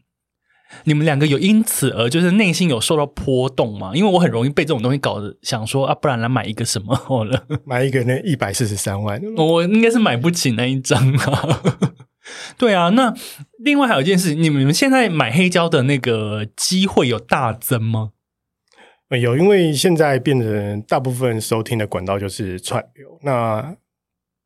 [0.84, 3.92] 你们两个有因此而就是内心有受到波动吗？
[3.94, 11.62] 因为我很容易被这种东西搞得想说啊，不然来买一个什么好了， 买一个那一百四十三万， 我应该是买不起那一张啊。
[12.58, 13.14] 对啊，那
[13.58, 18.10] 另外还有一件事，你们现在买黑胶的那个机会有大增吗？
[19.10, 23.76] 有，因为现在变成大部分收听的管道就是串流，那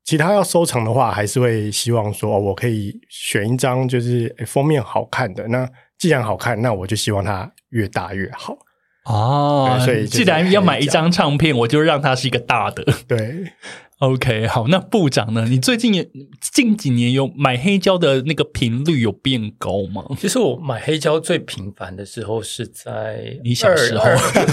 [0.05, 5.47] 其他要收藏的话，还是会希望说，哦、我可以选一张就是封面好看的。
[5.49, 5.67] 那
[5.99, 8.57] 既然好看，那我就希望它越大越好。
[9.05, 12.85] 哦，所以既然要买一张唱片，我就让它是一个大的。
[13.07, 13.53] 对。
[13.99, 15.45] OK，好，那部长呢？
[15.49, 16.09] 你最近也
[16.53, 20.05] 近几年有买黑胶的那个频率有变高吗？
[20.17, 24.05] 其实我买黑胶最频繁的时候是在你小时候，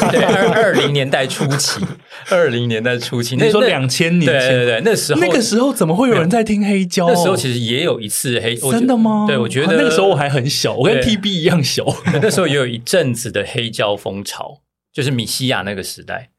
[0.09, 1.79] 对，二二零年代初期，
[2.31, 7.05] 二零年代初期，那你说两千年前，对对对，那时候那个时候怎么会有人在听黑胶？
[7.07, 9.25] 那时候其实也有一次黑，真的吗？
[9.27, 11.85] 对，我觉得、啊、那个时候我还很小，我跟 TB 一样小。
[12.19, 16.31] 那时候也有一阵子的黑胶风潮，就是米西亚那个时代。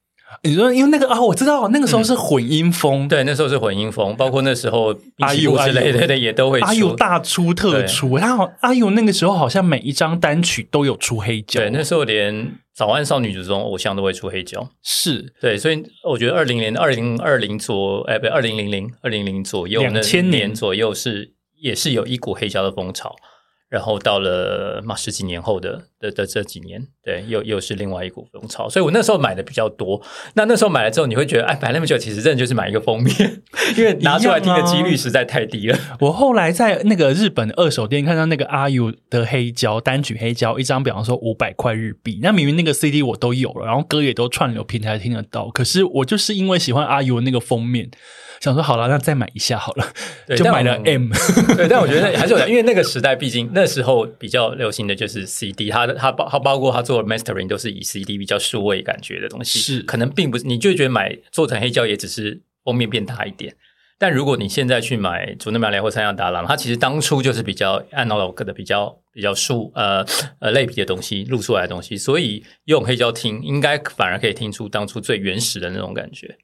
[0.43, 6.97] 你说因为那个啊，我知道那个时候是混音风，对，那时候是混音风，包括那时候阿尤尤之类的的也都会阿尤出。
[6.97, 14.69] 大出特出，他好阿尤那个时候好像每一张单曲都有出黑胶，对，那时候连早安少女这种偶像都会出黑胶。
[14.83, 23.15] 是对，所以我觉得二零年、二零二零左，哎，不，二零零零、二零零左右，那2000年年左右是也是有一股黑胶的风潮。
[23.69, 28.69] 然后到了嘛十几年后的的的这几年，对，又又是另外一股风潮。
[28.69, 30.01] 所以我那时候买的比较多。
[30.35, 33.43] 那那时候买了之后，你会觉得，哎，买那么久，其实真的就是买一个封面，
[33.77, 35.79] 因为拿出来听的几率实在太低了。
[36.01, 47.91] 我后来在那个日本的二手店看到那个阿 U 的黑胶单曲黑胶，一张比方说五百块日币，那明明那个 CD 我都有了，然后歌也都串流平台听得到，可是我就是因为喜欢阿 U 那个封面，
[48.41, 49.87] 想说好了，那再买一下好了，
[50.27, 51.09] 对就买了 M。
[51.57, 63.57] 对，但我觉得还是有，因为那个时代毕竟那时候比较流行的就是 CD，它它包它包括它做的 mastering 都是以 CD 比较数位感觉的东西，是可能并不是你就觉得买做成黑胶也只是封面变大一点。
[63.99, 70.05] 但如果你现在去买竹内玛利或三亚达郎，它其实当初就是比较 analog 的、比较比较数呃
[70.39, 76.37] 呃类比的东西录出来的东西，所以用黑胶听，应该反而可以听出当初最原始的那种感觉。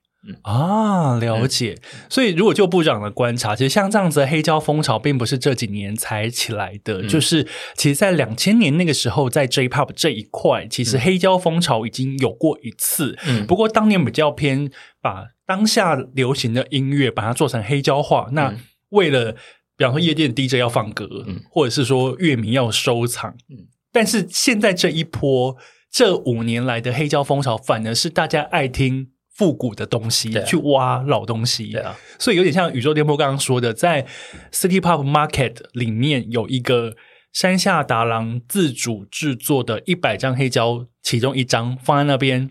[0.42, 1.76] 啊，了解。
[2.08, 7.02] 所以，如果就部长的观察，其实像这样子的黑胶风潮，并不是这几年才起来的。
[7.08, 13.18] 就是其实，在两千年那个时候，在 J-pop 这一块，其实黑胶风潮已经有过一次。
[13.26, 18.28] 嗯不过当年比较偏把当下流行的音乐把它做成黑胶化。
[18.32, 18.54] 那
[18.90, 19.32] 为了，
[19.76, 25.56] 比方说夜店 DJ 要放歌，嗯或者是说乐迷要收藏，嗯但是现在这一波
[25.90, 31.72] 这五年来的黑胶风潮，反而是大家爱听复古的东西，去挖老东西。
[31.72, 34.06] 对啊，所以有点像宇宙电波刚刚说的，在
[34.52, 36.94] City Pop Market 里面有一个
[37.32, 42.50] 山下达郎自主制作的一百张黑胶，其中一张放在那边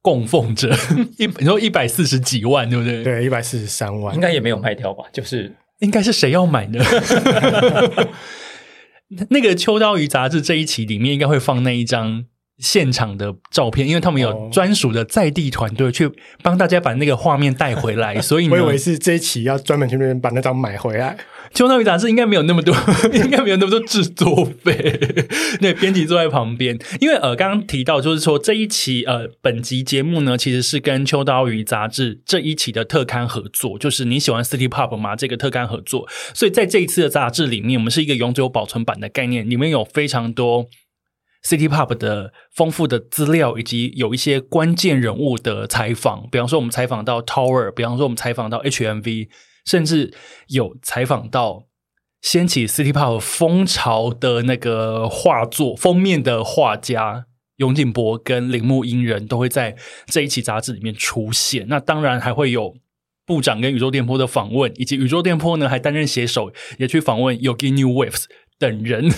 [0.00, 0.74] 供奉着，
[1.18, 5.04] 一你说一百四十几万，对不对？，对，一百四十三万应，该也没有卖掉吧？
[5.12, 6.82] 就是应该是谁要买呢？
[9.28, 12.24] 那个秋刀鱼杂志这一期里面应该会放那一张
[12.62, 16.10] 现场的照片，因为他们有哦专属的在地团队去
[16.42, 21.18] 帮大家把那个画面带回来， 所以呢我以为是这一期要专门去那边把那张买回来。
[21.52, 22.74] 秋刀鱼杂志应该没有那么多，
[23.12, 24.98] 应该没有那么多制作费。
[25.60, 35.14] 那，编辑坐在旁边，因为呃，刚刚提到就是说这一期呃本集节目呢，其实是跟秋刀鱼杂志这一期的特刊合作，就是你喜欢 City Pop 吗？
[35.14, 40.66] 这个特刊合作，所以在这一次的杂志里面，我们是一个永久保存版的概念，里面有非常多。
[41.44, 49.28] City Pop 的丰富的资料，以及有一些关键人物的采访，比方说我们采访到 Tower，比方说我们采访到 HMV，
[49.64, 50.14] 甚至
[50.48, 51.64] 有采访到
[52.20, 57.26] 掀起 City Pop 风潮的那个画作封面的画家
[57.56, 59.76] 永井博跟铃木英人都会在
[60.06, 61.66] 这一期杂志里面出现。
[61.68, 62.76] 那当然还会有
[63.26, 68.26] 部长跟宇宙电波的访问，以及宇宙电波呢还担任写手，也去访问 Yogi New Waves
[68.58, 69.10] 等人。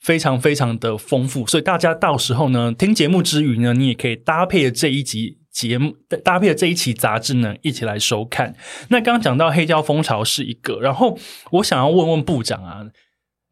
[0.00, 8.54] 非常非常的丰富，所以大家到时候呢，听节目之余呢，你也可以搭配这一集节目，搭配这一期杂志呢，一起来收看。
[8.90, 11.18] 那刚刚讲到黑胶风潮是一个，然后
[11.52, 12.86] 我想要问问部长啊，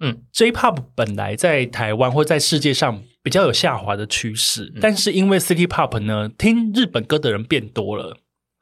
[0.00, 8.18] 嗯，J-pop 本来在台湾或在世界上比较有下滑的趋势，但是因为 City Pop 呢，听日本歌的人变多了，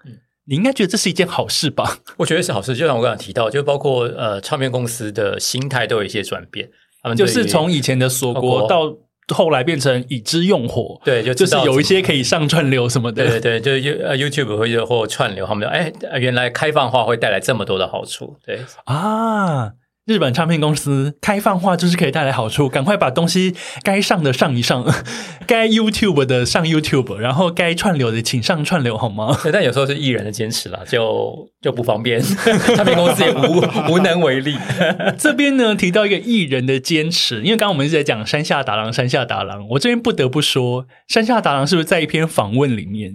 [0.06, 2.00] 嗯你应该觉得这是一件好事吧？
[2.18, 6.68] 我觉得是好事，就像我刚刚提到，就包括呃唱片公司的心态都有一些转变，
[7.04, 8.92] 他们就是从以前的锁国到
[9.28, 19.72] 后来变成已知用火，对就就是有一些可以上串流什么的，对对对，就呃 YouTube 或者或串流，他们就哎，原来开放化会带来这么多的好处，对啊。
[20.06, 24.84] 日本唱片公司开放化就是可以带来好处，赶快把东西该上的上一上，
[25.48, 29.34] 该 YouTube 的上 YouTube，然后该串流的请上串流好吗？
[29.42, 32.20] 对，但有时候是艺人的坚持啦，就就不方便，
[32.76, 34.54] 唱片公司也无无能为力。
[35.16, 43.14] 这边呢提到一个艺人的坚持，因为刚刚我们一直在讲山下达郎，山下达郎，我这边不得不说，山下达郎是不是在一篇访问里面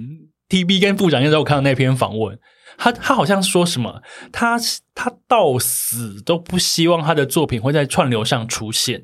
[0.50, 2.40] ，TB 跟部长那时候我看到那篇访问，
[2.80, 4.58] 他他好像说什么，他
[4.96, 9.04] 他到死都不希望他的作品会在串流上出现。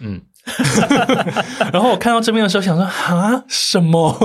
[0.00, 0.22] 嗯，
[1.72, 4.16] 然后我看到这边的时候，想说啊，什么？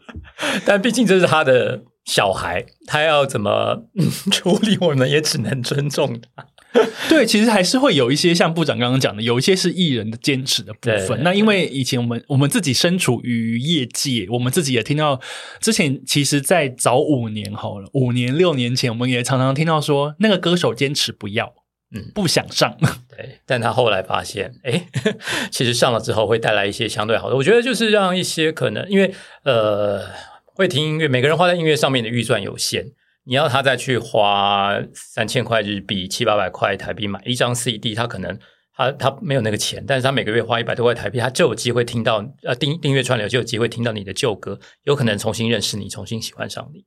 [0.64, 6.46] 但毕竟这是他的小孩，他要怎么、嗯、处理，我们也只能尊重他。
[7.08, 11.22] 对，其实还是会有一些像部长刚刚讲的，有一些是艺人的坚持的部对分。
[11.22, 15.20] 那因为以前我们我们自己身处于业界，我们自己也听到，
[15.60, 21.54] 之前其实，在早五年好了，五年六年前，我们也常常听到说，那个歌手坚持不要，
[21.94, 22.76] 嗯不想上。
[23.08, 24.88] 对，但他后来发现，哎，
[25.52, 27.36] 其实上了之后会带来一些相对好的。
[27.36, 29.14] 我觉得就是让一些可能因为
[29.44, 30.04] 呃，
[30.44, 32.86] 会听音乐，每个人花在音乐上面的预算有限，
[33.26, 38.38] 你要他再去花三千块日币、七八百块台币买一张 CD，他可能
[38.76, 46.84] 他他没有那个钱，但是他每个月花一百多块台币，他就有机会听到呃订订阅串流就有机会听到你的旧歌，有可能重新认识你，重新喜欢上你。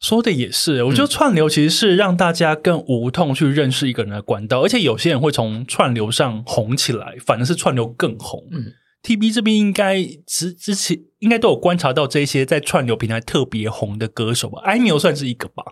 [0.00, 8.42] 说的也是，我觉得串流其实是让大家更无痛去认识一个人的管道，而且有些人会从串流上红起来，反而是串流更红。
[8.50, 8.72] 嗯
[9.02, 14.62] ，T B 这边应该之之前应该都有观察到这些在串流平台特别红的歌手吧？
[14.62, 15.64] 艾米算是一个吧，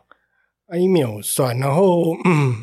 [0.67, 2.57] 艾米算，然后嗯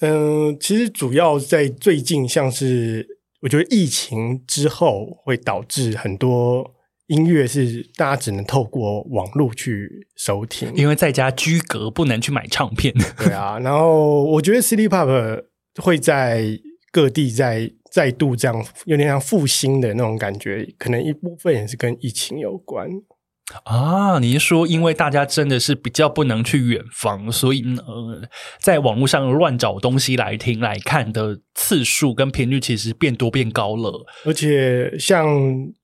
[0.00, 3.06] 嗯，其实主要在最近，像是
[3.42, 6.72] 我觉得疫情之后会导致很多。
[7.08, 12.94] 音乐是大家只能透过网络去收听，因为在家居隔不能去买唱片。
[13.18, 15.44] 对啊，然后我觉得 City Pop
[15.82, 16.58] 会在
[16.90, 22.88] 各地在再度这样有点像复兴的那种感觉，可能一部分也是跟疫情有关
[23.62, 24.18] 啊。
[24.18, 27.80] 你是说，因为大家真的是比较不能去远方，所以呢，
[28.58, 35.24] 在网络上乱找东西来听来看的次数跟频率其实变多变高了，而且像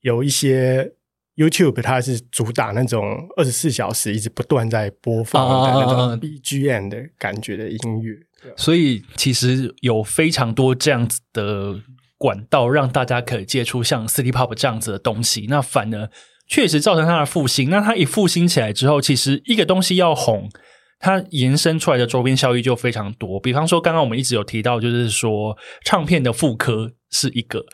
[0.00, 0.94] 有一些。
[1.36, 8.14] YouTube 它是主打那种二十四小时一直不断在播放的那种 BGM 的感觉的音乐，
[8.58, 11.80] 所以其实有非常多这样子的
[12.20, 15.46] 管道让大家可以接触像 City Pop 这样子的东西。
[15.48, 16.10] 那反而
[16.46, 17.70] 确实造成它的复兴。
[17.70, 20.50] 那它一复兴起来之后，其实一个东西要红，
[20.98, 23.40] 它延伸出来的周边效益就非常多。
[23.40, 27.64] 比方说，刚刚我们一直有提到，就是说唱片的复刻是一个。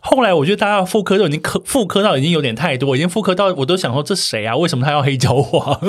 [0.00, 4.56] 后来我觉得大家复刻都已经刻复刻到已经有点太多，已经复刻到我都想说这谁啊？
[4.56, 5.80] 为什么他要黑胶化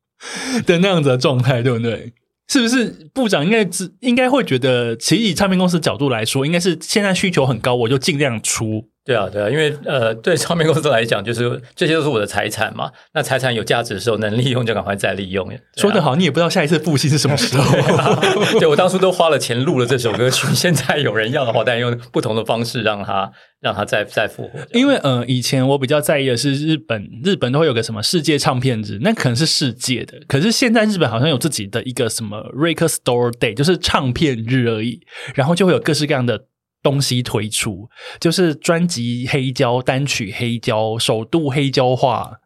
[0.66, 2.12] 的那样子的状态，对不对？
[2.48, 8.88] 是不是部长应该只应该会觉得，其实以唱片公司角度来说，应该是现在需求很高，我就尽量出。
[9.08, 12.92] 对啊，对啊，因为呃，对唱片公司来讲，就是这些都是我的财产嘛。
[13.14, 15.50] 那财产有价值的时候，能利用就赶快再利用。
[15.78, 18.60] 说得好，你也不知道下一次复兴是什么时候。
[18.60, 23.32] 对我当初都花了钱录了这首歌曲，现在有人要的话，但用不同的方式让它
[23.62, 24.58] 让它再再复活。
[24.74, 30.18] 因为呃，以前我比较在意的是日本，日本都会有个什么世界唱片日，那可能是世界的。
[30.28, 35.00] 可是现在日本好像有自己的一个什么 Record Store Day，就是唱片日而已，
[35.34, 36.44] 然后就会有各式各样的。
[36.82, 37.88] 东西推出
[38.20, 42.38] 就是专辑黑胶、单曲黑胶、首度黑胶化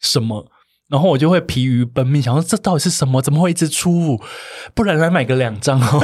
[0.00, 0.50] 什么，
[0.88, 3.22] 然后我就会疲于奔命，想说这到底是什么？
[3.22, 4.20] 怎么会一直出？
[4.74, 6.00] 不然来买个两张哦。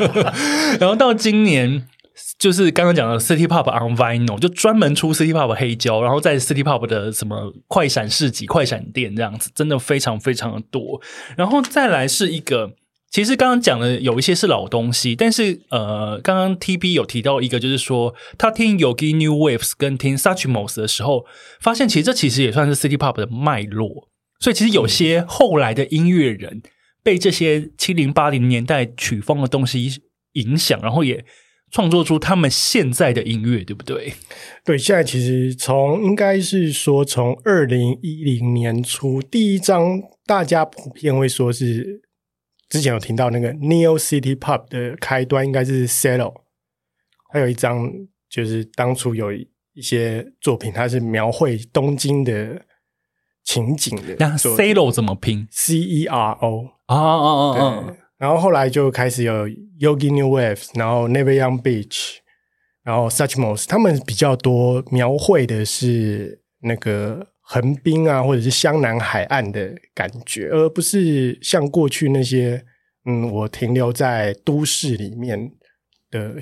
[0.78, 1.88] 然后到今年，
[2.38, 11.00] 就是刚刚讲的 City Pop on Vinyl，就专门出 City Pop 黑胶，然后在 City Pop 的什么快闪市集、快闪店这样子，真的非常非常的多。
[11.36, 12.72] 然后再来是一个。
[13.10, 21.26] 其实刚刚讲的有一些是老东西，但是呃，刚刚 T B 有提到一个，就是说他听 Yogi New Waves 跟听 Suchmos 的时候，
[21.60, 24.08] 发现其实这其实也算是 City Pop 的脉络。
[24.38, 26.62] 所以其实有些后来的音乐人
[27.02, 29.90] 被这些七零八零年代曲风的东西
[30.34, 31.24] 影响，然后也
[31.72, 34.14] 创作出他们现在的音乐，对不对？
[34.64, 42.02] 对，现在其实从应该是说从二零一零年初第一张，大家普遍会说是。
[42.70, 46.32] 之前有听到那个 Neo City Pop 的开端应该是 Cello，
[47.32, 47.92] 还有一张
[48.28, 52.64] 就是当初有一些作品，它是描绘东京的
[53.42, 54.14] 情景的。
[54.20, 57.96] 那 Cello 怎么拼？C E R O 啊啊啊啊！
[58.16, 59.48] 然后后来就开始有
[59.80, 62.18] Yogi New Waves，然后 Never Young Beach，
[62.84, 67.26] 然后 Suchmos，他们比较多描绘的是那个。
[67.52, 72.64] 横滨啊，或者是湘南海岸的感觉，而不是像过去那些，
[73.04, 75.50] 嗯，我停留在都市里面
[76.12, 76.36] 的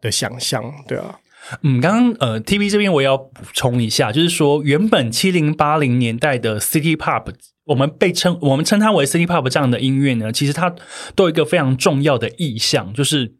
[0.00, 1.18] 的想象，对啊，
[1.62, 7.30] 嗯，刚刚呃，T V 这边我也要补充一下，就是说，原本七零八零年代的 City Pop，
[7.64, 10.74] 我们被称我们称它为 City Pop 这样的音乐呢，其实它
[11.14, 13.34] 都有一个非常重要的意象，就是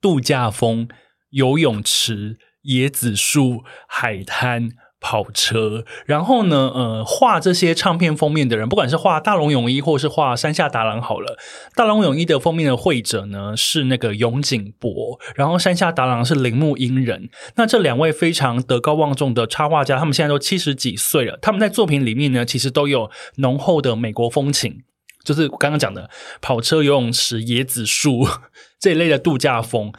[0.00, 0.88] 度假风、
[1.28, 4.70] 游泳池、椰子树、海滩。
[5.00, 6.70] 跑车，然后呢？
[6.74, 11.38] 呃，画这些唱片封面的人，不管是画大龙泳衣，或是画山下达郎，好了。
[11.74, 17.30] 大龙泳衣的封面的绘者呢是那个永井博，然后山下达郎是铃木英人。
[17.56, 21.38] 那这两位非常德高望重的插画家，他们现在都七十几岁了。
[21.40, 24.82] 他们在作品里面呢，其实都有浓厚的美国风情，
[25.24, 26.10] 就是刚刚讲的
[26.42, 28.28] 跑车、游泳池、椰子树
[28.78, 29.92] 这一类的度假风。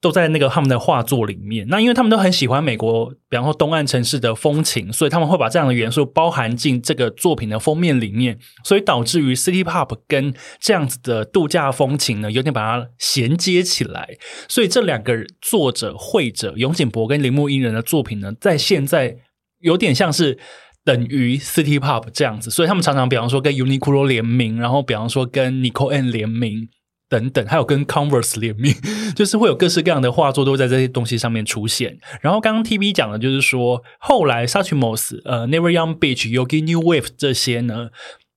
[0.00, 1.66] 都在那个他们的画作里面。
[1.68, 14.08] 那因为他们都很喜欢美国，比方说东岸城市的风情，所以他们会把这样的元素包含进这个作品的封面里面，所以导致于 City Pop 跟这样子的度假风情呢，有点把它衔接起来。
[14.48, 19.16] 所以这两个作者、绘者永井博跟铃木英人的作品呢，在现在
[19.60, 20.38] 有点像是
[20.82, 26.68] 等于 City Pop 这样子，所以他们常常比方说跟 Uniqlo 联名，然后比方说跟 Nicole N 联名
[27.10, 28.72] 等等，还有跟 Converse 联名，
[29.16, 31.98] 就是会有各式各样的画作都在这些东西上面出现。
[32.22, 37.90] 然后刚刚 TV 讲的就是说，后来 s a c h m o s、呃 Never Young Beach、Yogi New Wave 这些呢，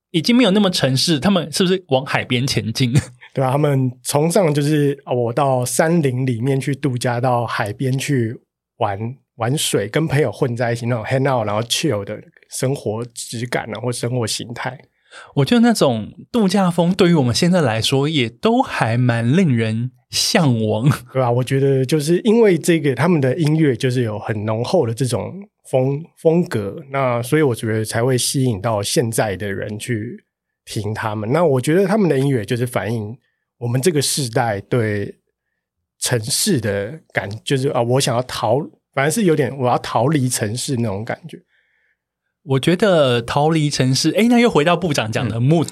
[0.10, 2.92] 已经没有那么城市，他们是不是往海边前进？
[3.36, 8.36] 对啊，他们崇尚就是我到山林里面去度假，到海边去
[8.78, 9.00] 玩
[9.36, 12.20] 玩水，跟朋友混在一起那种 hang out，然后 chill 的
[12.50, 14.80] 生活质感啊，或生活形态。
[15.36, 21.32] 我觉得那种度假风对于我们现在来说，也都还蛮令人向往，对吧？
[21.32, 25.34] 我觉得就是因为这个，他们的音乐就是有很浓厚的这种
[25.70, 30.26] 风风格，那所以我觉得才会吸引到现在的人去。
[30.66, 33.18] 听他们，那我觉得他们的音乐就是反映
[33.58, 35.14] 我们这个时代对
[36.00, 38.62] 城市的感，就是啊，我想要逃，
[38.94, 41.38] 反正是有点我要逃离城市那种感觉。
[42.44, 45.68] 我觉得逃离城市，哎，那又回到部长讲的 mood，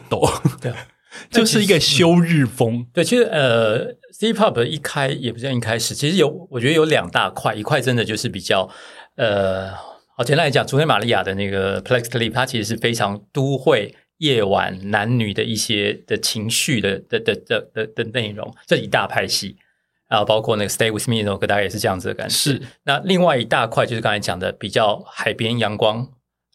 [0.62, 0.74] 对，
[1.30, 2.86] 就是一个休日风。
[2.94, 8.70] 对，其实呃，C pop 一开也不算一开始，其实有我觉得有两大块，一块真的就是比较
[9.16, 9.72] 呃，
[10.18, 13.96] 好简单来讲，昨天玛利亚的那个 Plex Clip，它其实是非常都会。
[14.22, 19.56] 夜晚男女的一些的情绪的的的的的的内容，这一大派系，
[20.08, 22.36] 然后包括那个 Stay with me 那首歌，大概也是这样子的感觉。
[22.36, 26.08] 是，那另外一大块就是刚才讲的比较海边阳光，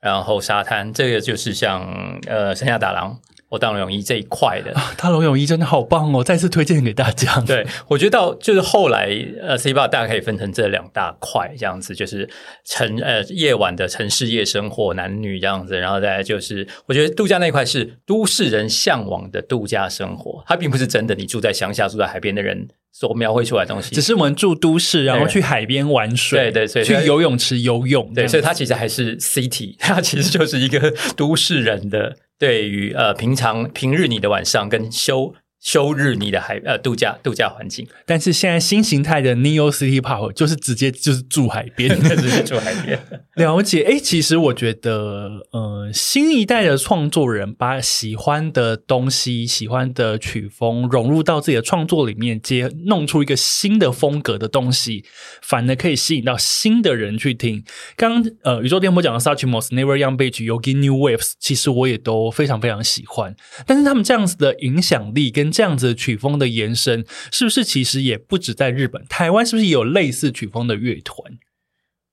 [0.07, 1.85] 然后沙滩，这个就是像
[2.27, 3.19] 呃山下达郎。
[3.49, 6.25] 我大龙泳衣这一块的，大龙泳衣真的好棒哦！
[6.25, 7.41] 再次推荐给大家。
[7.43, 9.09] 对我觉得到就是后来
[9.41, 12.29] 呃，C 八大概可以分成这两大块这样子，就是
[12.65, 22.67] 城呃夜晚的城市夜生活，男女这样子，然后再就是我觉得度假那一块是都市人向往的度假生活，它并不是真的你住在乡下、住在海边的人
[22.99, 32.17] 所描绘出来的东西，只是我们住都市，然后去海边玩水，对对，去游泳池游泳，对，所以它其实还是 city， 它其实就是一个都市人的。
[32.39, 35.35] 对于呃，平常平日你的晚上跟休。
[35.67, 42.97] 休日你的海呃度假度假环境，但是现在新形态的 Neo City Park 就是直接就是住海边，直接住海边。
[43.35, 55.05] 了解，哎，其实我觉得呃，新一代的创作人把喜欢的东西、喜欢的曲风融入到自己的创作里面，接弄出一个新的风格的东西，
[55.43, 57.65] 反而可以吸引到新的人去听。
[57.97, 63.35] 刚呃，宇宙电波讲的 Suchmos Never Young Beach Yogi New Waves，其实我也都非常非常喜欢，
[63.67, 67.03] 但是他们这样子的影响力跟这样子曲风的延伸，
[67.33, 69.03] 是不是其实也不止在日本？
[69.09, 71.33] 台湾是不是也有类似曲风的乐团？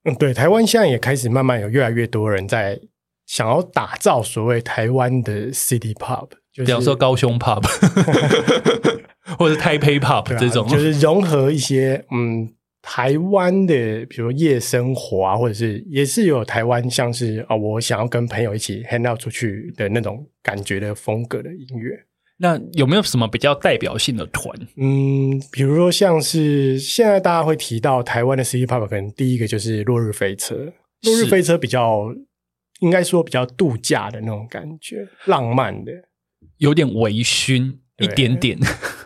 [0.06, 2.80] 嗯，对，台湾现在也开始慢慢有越来越多人在
[3.26, 7.66] 想要打造所谓台湾的 City Pop，比方说高雄 Pop，
[9.38, 12.50] 或者台北 Pop 这种，就是融合一些嗯
[12.82, 22.06] 台湾的，比如夜生活啊，或者是也是有台湾像是啊，我想要跟朋友一起 hang out 出去的那种感觉的风格的音乐。
[22.44, 24.54] 那有没有什么比较代表性的团？
[24.76, 30.56] 嗯，比如说像是现在大家会提到台湾的 City Pop，可能第一个就是落日飞车。
[31.04, 32.14] 落日飞车比较
[32.82, 35.94] 应该说比较度假的那种感觉，浪漫的，
[36.58, 38.60] 有点微醺一点点，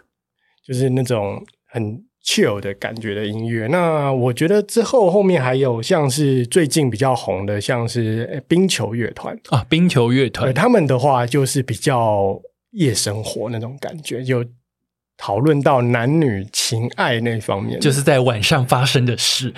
[0.65, 3.67] 就是那种很 chill 的感觉的音乐。
[3.67, 12.41] 那我觉得之后后面还有像是最近比较红的，像是冰球乐团啊，冰球乐团，他们的话就是比较。
[12.77, 14.45] 夜生活那种感觉，有
[15.17, 19.51] 讨论到男女情爱那方面，就是在晚上发生的事。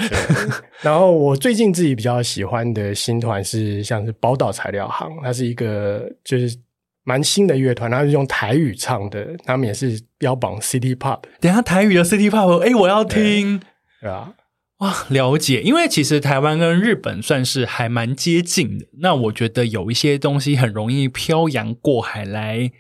[0.82, 6.58] 然后我最近自己比较喜欢的新团是像是宝岛材料行，它是一个就是
[7.04, 11.24] 蛮新的乐团，它是用台语唱的，他们也是标榜 City Pop。
[11.42, 13.60] 等下台语的 City Pop，哎，我要听，
[14.00, 14.34] 对啊，
[14.78, 15.62] 哇，了解。
[15.62, 22.72] 因为其实台湾跟日本算是还蛮接近的，那我觉得有一些东西很容易漂洋过海来。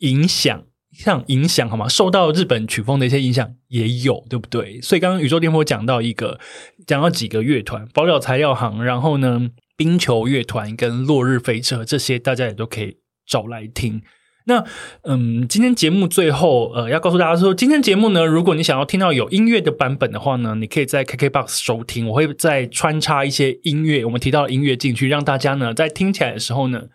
[0.00, 1.88] 影响像影响好吗？
[1.88, 4.80] 受到日本曲风的一些影响也有，对不对？
[4.82, 6.38] 所以刚刚宇宙电波讲到一个，
[6.86, 14.02] 讲到几个乐团，宝岛材料行，然后呢，冰球乐团跟落日飞车这些，大家也都可以找来听。
[14.46, 14.64] 那
[15.02, 26.86] 嗯，今天节目最后呃，要告诉大家说，今天节目呢，如果你想要听到有音乐的版本的话呢，你可以在 KKBOX 收听，我会再穿插一些音乐，我们提到音乐进去，让大家呢在听起来的时候呢。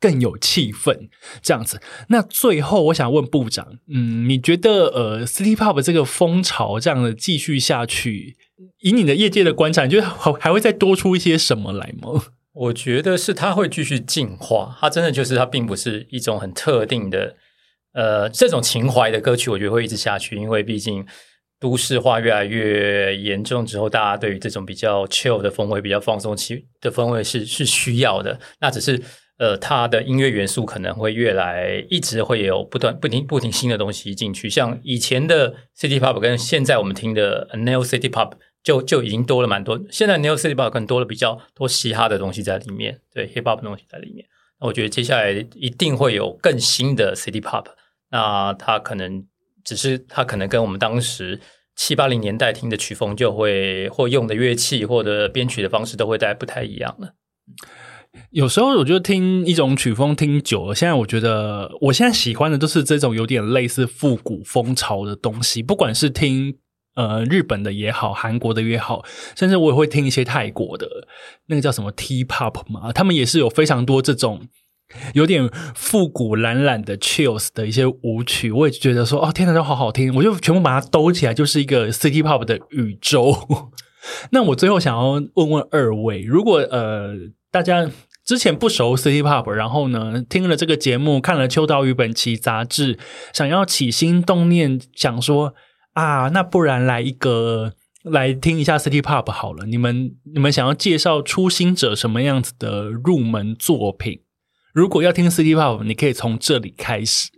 [0.00, 1.08] 更有气氛，
[1.42, 1.80] 这样子。
[2.08, 8.36] 那最后，我想问部长，嗯，你觉得呃，City Pop 这个风潮这样的继续下去，
[8.80, 12.26] 以你的业界的观察，你觉得还还会再多出一些什么来吗？
[12.52, 17.36] 我觉得是它会继续进化，它真的就是它并不是一种很特定的
[17.92, 21.04] 呃这种情怀的歌曲，我觉得会一直下去，因为毕竟
[21.60, 28.40] 都市化越来越严重之后，大家对于这种比较 chill 的风味、比较放松期的风味是是需要的。
[28.60, 29.02] 那只是
[29.38, 34.48] 呃，它的音乐元素可能会越来一直会有不断不停不停新的东西进去。
[34.48, 38.32] 像以前的 City Pop 跟现在我们听的 Neo City Pop
[38.62, 39.80] 就就已经多了蛮多。
[39.90, 44.26] 现在 Neo City Pop 更多了比较多嘻哈的东西在里面，对 Hip Hop 的东西在里面。
[44.60, 47.66] 那我觉得接下来一定会有更新的 City Pop。
[48.10, 49.26] 那它可能。
[49.66, 51.40] 只是它可能跟我们当时
[51.74, 57.14] 七八零年代听的曲风就会或用的乐器或者编曲的方式都会带不太一样了。
[58.30, 66.56] 有时候我觉得听一种曲风听久了，现在我觉得我现在喜欢的都是这种有点类似复古风潮的东西，不管是听
[66.94, 69.04] 呃日本的也好，韩国的也好，
[69.36, 70.86] 甚至我也会听一些泰国的
[71.46, 74.48] 那个叫什么 T Pop 嘛，他们也是有非常多这种。
[75.14, 80.14] 有点复古懒懒的 chills 的一些舞曲，我也觉得说哦，天哪，都好好听！
[80.14, 83.36] 我就全部把它兜起来，就是一个 city pop 的宇宙。
[84.30, 87.16] 那我最后想要问问二位，如果呃
[87.50, 87.90] 大家
[88.26, 92.98] 之前不熟 city pop，然后呢听了这个节目，看了秋刀鱼本期杂志，
[93.32, 95.54] 想要起心动念，想说
[95.94, 97.72] 啊，那不然来一个
[98.02, 99.64] 来听一下 city pop 好了。
[99.64, 104.20] 你们你们想要介绍初心者什么样子的入门作品？
[104.74, 107.30] 如果要听 City Pop，你可以从这里开始。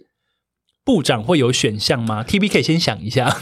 [0.84, 3.32] 部长会有选项吗？T B 可以先想一下。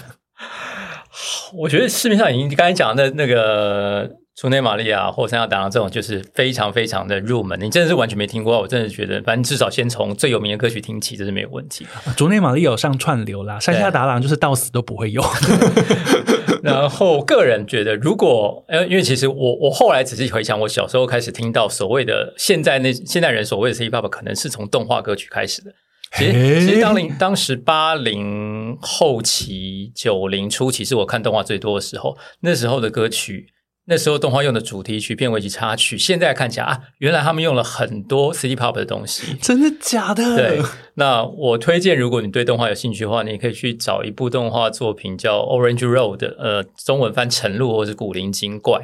[1.61, 7.59] 我觉得市面上已经刚才讲的那个竹内玛利亚或三亚达郎这种，就是非常非常的入门。
[7.59, 11.87] 你真的是完全没听过，我真的觉得，反正至少先从最有名的歌曲听起，这是没有问题。
[12.19, 15.25] 竹内玛利亚有上串流啦，山下达郎就是到死都不会有。
[16.63, 25.73] 然后个人觉得，如果呃，因为其实我我后来仔细回想，我小时候开始听到所谓的现在那现代人所谓的 City Pop，可能是从动画歌曲开始的。
[26.13, 33.55] 其实其实当零当时八零后期九零初期是我看动画最多的时候，那时候的歌曲。
[33.89, 40.37] 那时候动画用的主题曲、片尾曲、插曲，现在看起来啊，原来他们用了很多 City Pop 的东西，真的假的？
[40.37, 40.61] 对，
[40.95, 48.79] 那我推荐，如果你对动画有兴趣的话，你可以去找一部动画作品叫《Orange Road》，呃，中文翻《晨露》或是《古灵精怪》。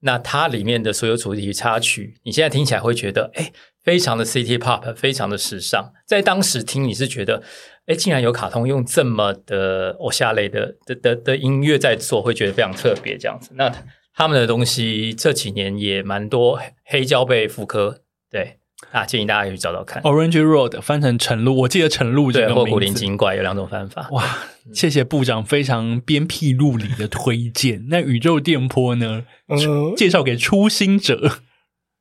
[0.00, 3.50] 那它里面的所有主题曲、插曲，你现在听起来会觉得，哎，
[3.82, 5.92] 非常的 City Pop，非常的时尚。
[6.06, 7.42] 在当时听，你是觉得，
[7.86, 13.50] 哎，竟然有卡通用这么的偶像类的的的的音乐在做，会觉得非常特别，这样子。
[13.54, 13.72] 那
[14.16, 18.00] 他们的东西这几年也蛮多黑胶被复刻，
[18.30, 18.56] 对
[18.90, 20.02] 啊，建议大家去找找看。
[20.02, 24.08] Orange Road 翻成晨露，我记得晨露这个或古灵精怪有两种翻法。
[24.12, 24.24] 哇，
[24.72, 27.86] 谢谢部长非常鞭辟入里的推荐。
[27.90, 29.24] 那宇宙电波呢？
[29.48, 31.40] 嗯，介绍给初心者。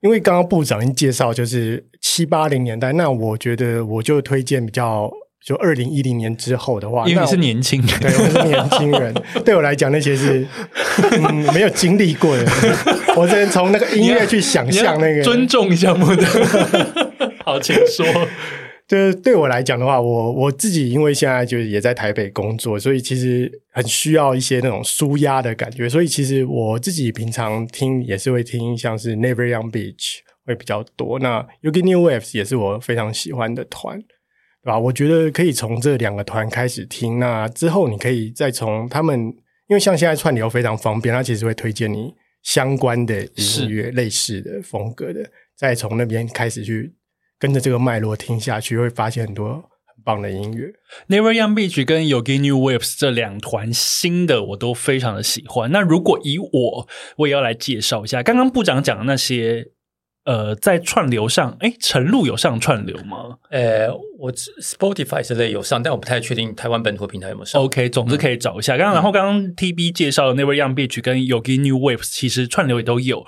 [0.01, 5.11] 因为刚刚部长已经介绍就是七八零年代，那我觉得我就推荐比较。
[5.45, 9.13] 就二零一零年之后的话，因为你是年轻人，对，我是年轻人，
[9.45, 10.43] 对我来讲那些是
[11.53, 12.43] 没有经历过的，
[13.15, 16.25] 我只能从那个音乐去想象那个，尊重一下我的。
[17.45, 18.03] 好，请说。
[18.87, 33.99] 就是对我来讲的话，我我自己因为现在就是也在台北工作，所以其实很需要一些那种舒压的感觉，所以其实我自己平常听也是会听像是 Never Young Beach 会比较多，那 Yuki New Waves 也是我非常喜欢的团。
[34.65, 34.79] 对吧？
[34.79, 39.19] 我觉得可以从这两个团开始听，那之后你可以再从他们，
[39.67, 42.11] 因为像现在串流非常方便，它其实会推荐你
[42.41, 45.23] 相关的音乐、类似的风格的，
[45.55, 46.91] 再从那边开始去
[47.37, 50.73] 跟着这个脉络听下去，会发现很多很棒的音乐。
[51.09, 55.71] Never Young Beach 跟 Yogi New Waves 这两团新的我都非常的喜欢。
[55.71, 56.87] 那如果以我，
[57.17, 59.74] 我也要来介绍一下刚刚部长讲的那些。
[60.25, 63.37] 呃，在串流上，哎，晨露有上串流吗？
[63.49, 67.61] 呃，我 Spotify 之类有上，但我不太确定台湾本土平台有没有上。
[67.61, 68.75] OK，总之可以找一下。
[68.75, 73.25] 刚刚，然后刚刚 TB 介绍的 Never Young Beach 跟 Yogi New Waves，其实串流也都有。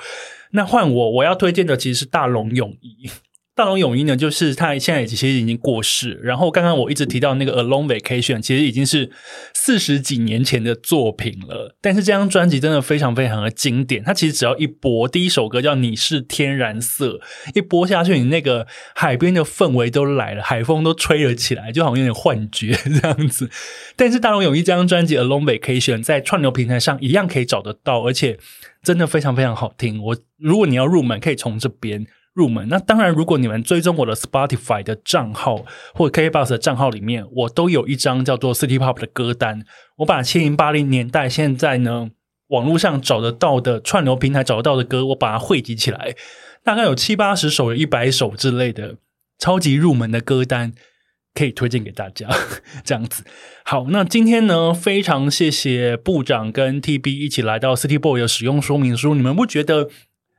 [0.52, 3.10] 那换我，我要推荐的其实是大龙泳衣。
[3.58, 6.20] 大龙泳衣呢，就是他现在其实已经过世。
[6.22, 9.10] 然后刚刚我一直提到那个《A Long Vacation》，其实已经是
[9.56, 11.76] 四十几年前的作品了。
[11.82, 14.04] 但是这张专辑真的非常非常的经典。
[14.04, 17.14] 它其实只要一播，第一首歌叫《你是天然色》，
[17.56, 23.50] 一播下去，你那个海边的氛围都来了，海风都吹了起来，就好像有点幻觉 这样子。
[23.96, 28.38] 但是大龙泳衣这张专辑《A Long Vacation》在串流平台上一样可以找得到，而且
[28.84, 30.00] 真的非常非常好听。
[30.04, 32.06] 我如果你要入门，可以从这边。
[32.38, 35.66] 入门那当然，如果你们追踪我的 Spotify 的账号
[35.96, 39.64] 或 KBox 的账号里面，我都有一张叫做 City Pop 的歌单。
[39.98, 42.12] 我把七零八零年代现在呢
[42.50, 46.16] 网络上找得到的串流平台找得到的歌，我把它汇集起来，
[46.64, 48.98] 大概有七八十首、一百首之类的
[49.40, 50.74] 超级入门的歌单。
[51.34, 52.28] 可以推荐给大家，
[52.84, 53.24] 这样子。
[53.64, 59.14] 好，那今天呢，非常谢谢部长跟 TB 一起来到 City Boy 的使用说明书。
[59.14, 59.88] 你们不觉得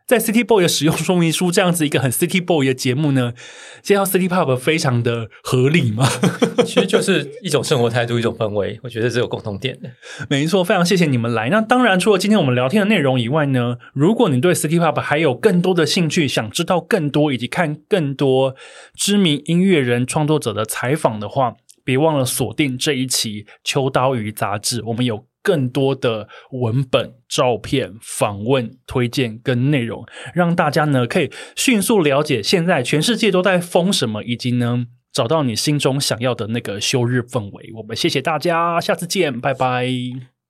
[0.08, 3.34] 在 City Boy 的使用说明书这样子一个很 City Boy 的节目呢，
[3.82, 6.08] 介绍 City Pop 非常的合理吗？
[6.64, 9.90] 其实就是一种生活态度，一种氛围，我觉得是有共同点的。
[10.30, 11.50] 没错，非常谢谢你们来。
[11.50, 18.56] 那当然，除了今天我们聊天的内容以外呢，如果你对 City Pop 还有更多的兴趣，想知道更多以及看更多
[18.94, 37.72] 知名音乐人创作者的采访的话，别忘了锁定这一期《秋刀鱼》杂志，我们有更多的文本、照片、访问、推荐跟内容，让大家呢可以迅速了解现在全世界都在封什么，以及呢找到你心中想要的那个休日氛围。
[37.76, 39.88] 我们谢谢大家，下次见，拜拜。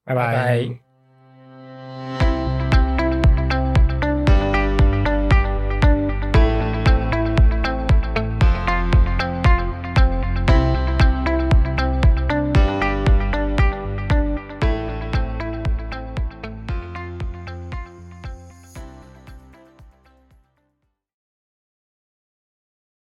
[0.05, 0.88] 拜拜拜。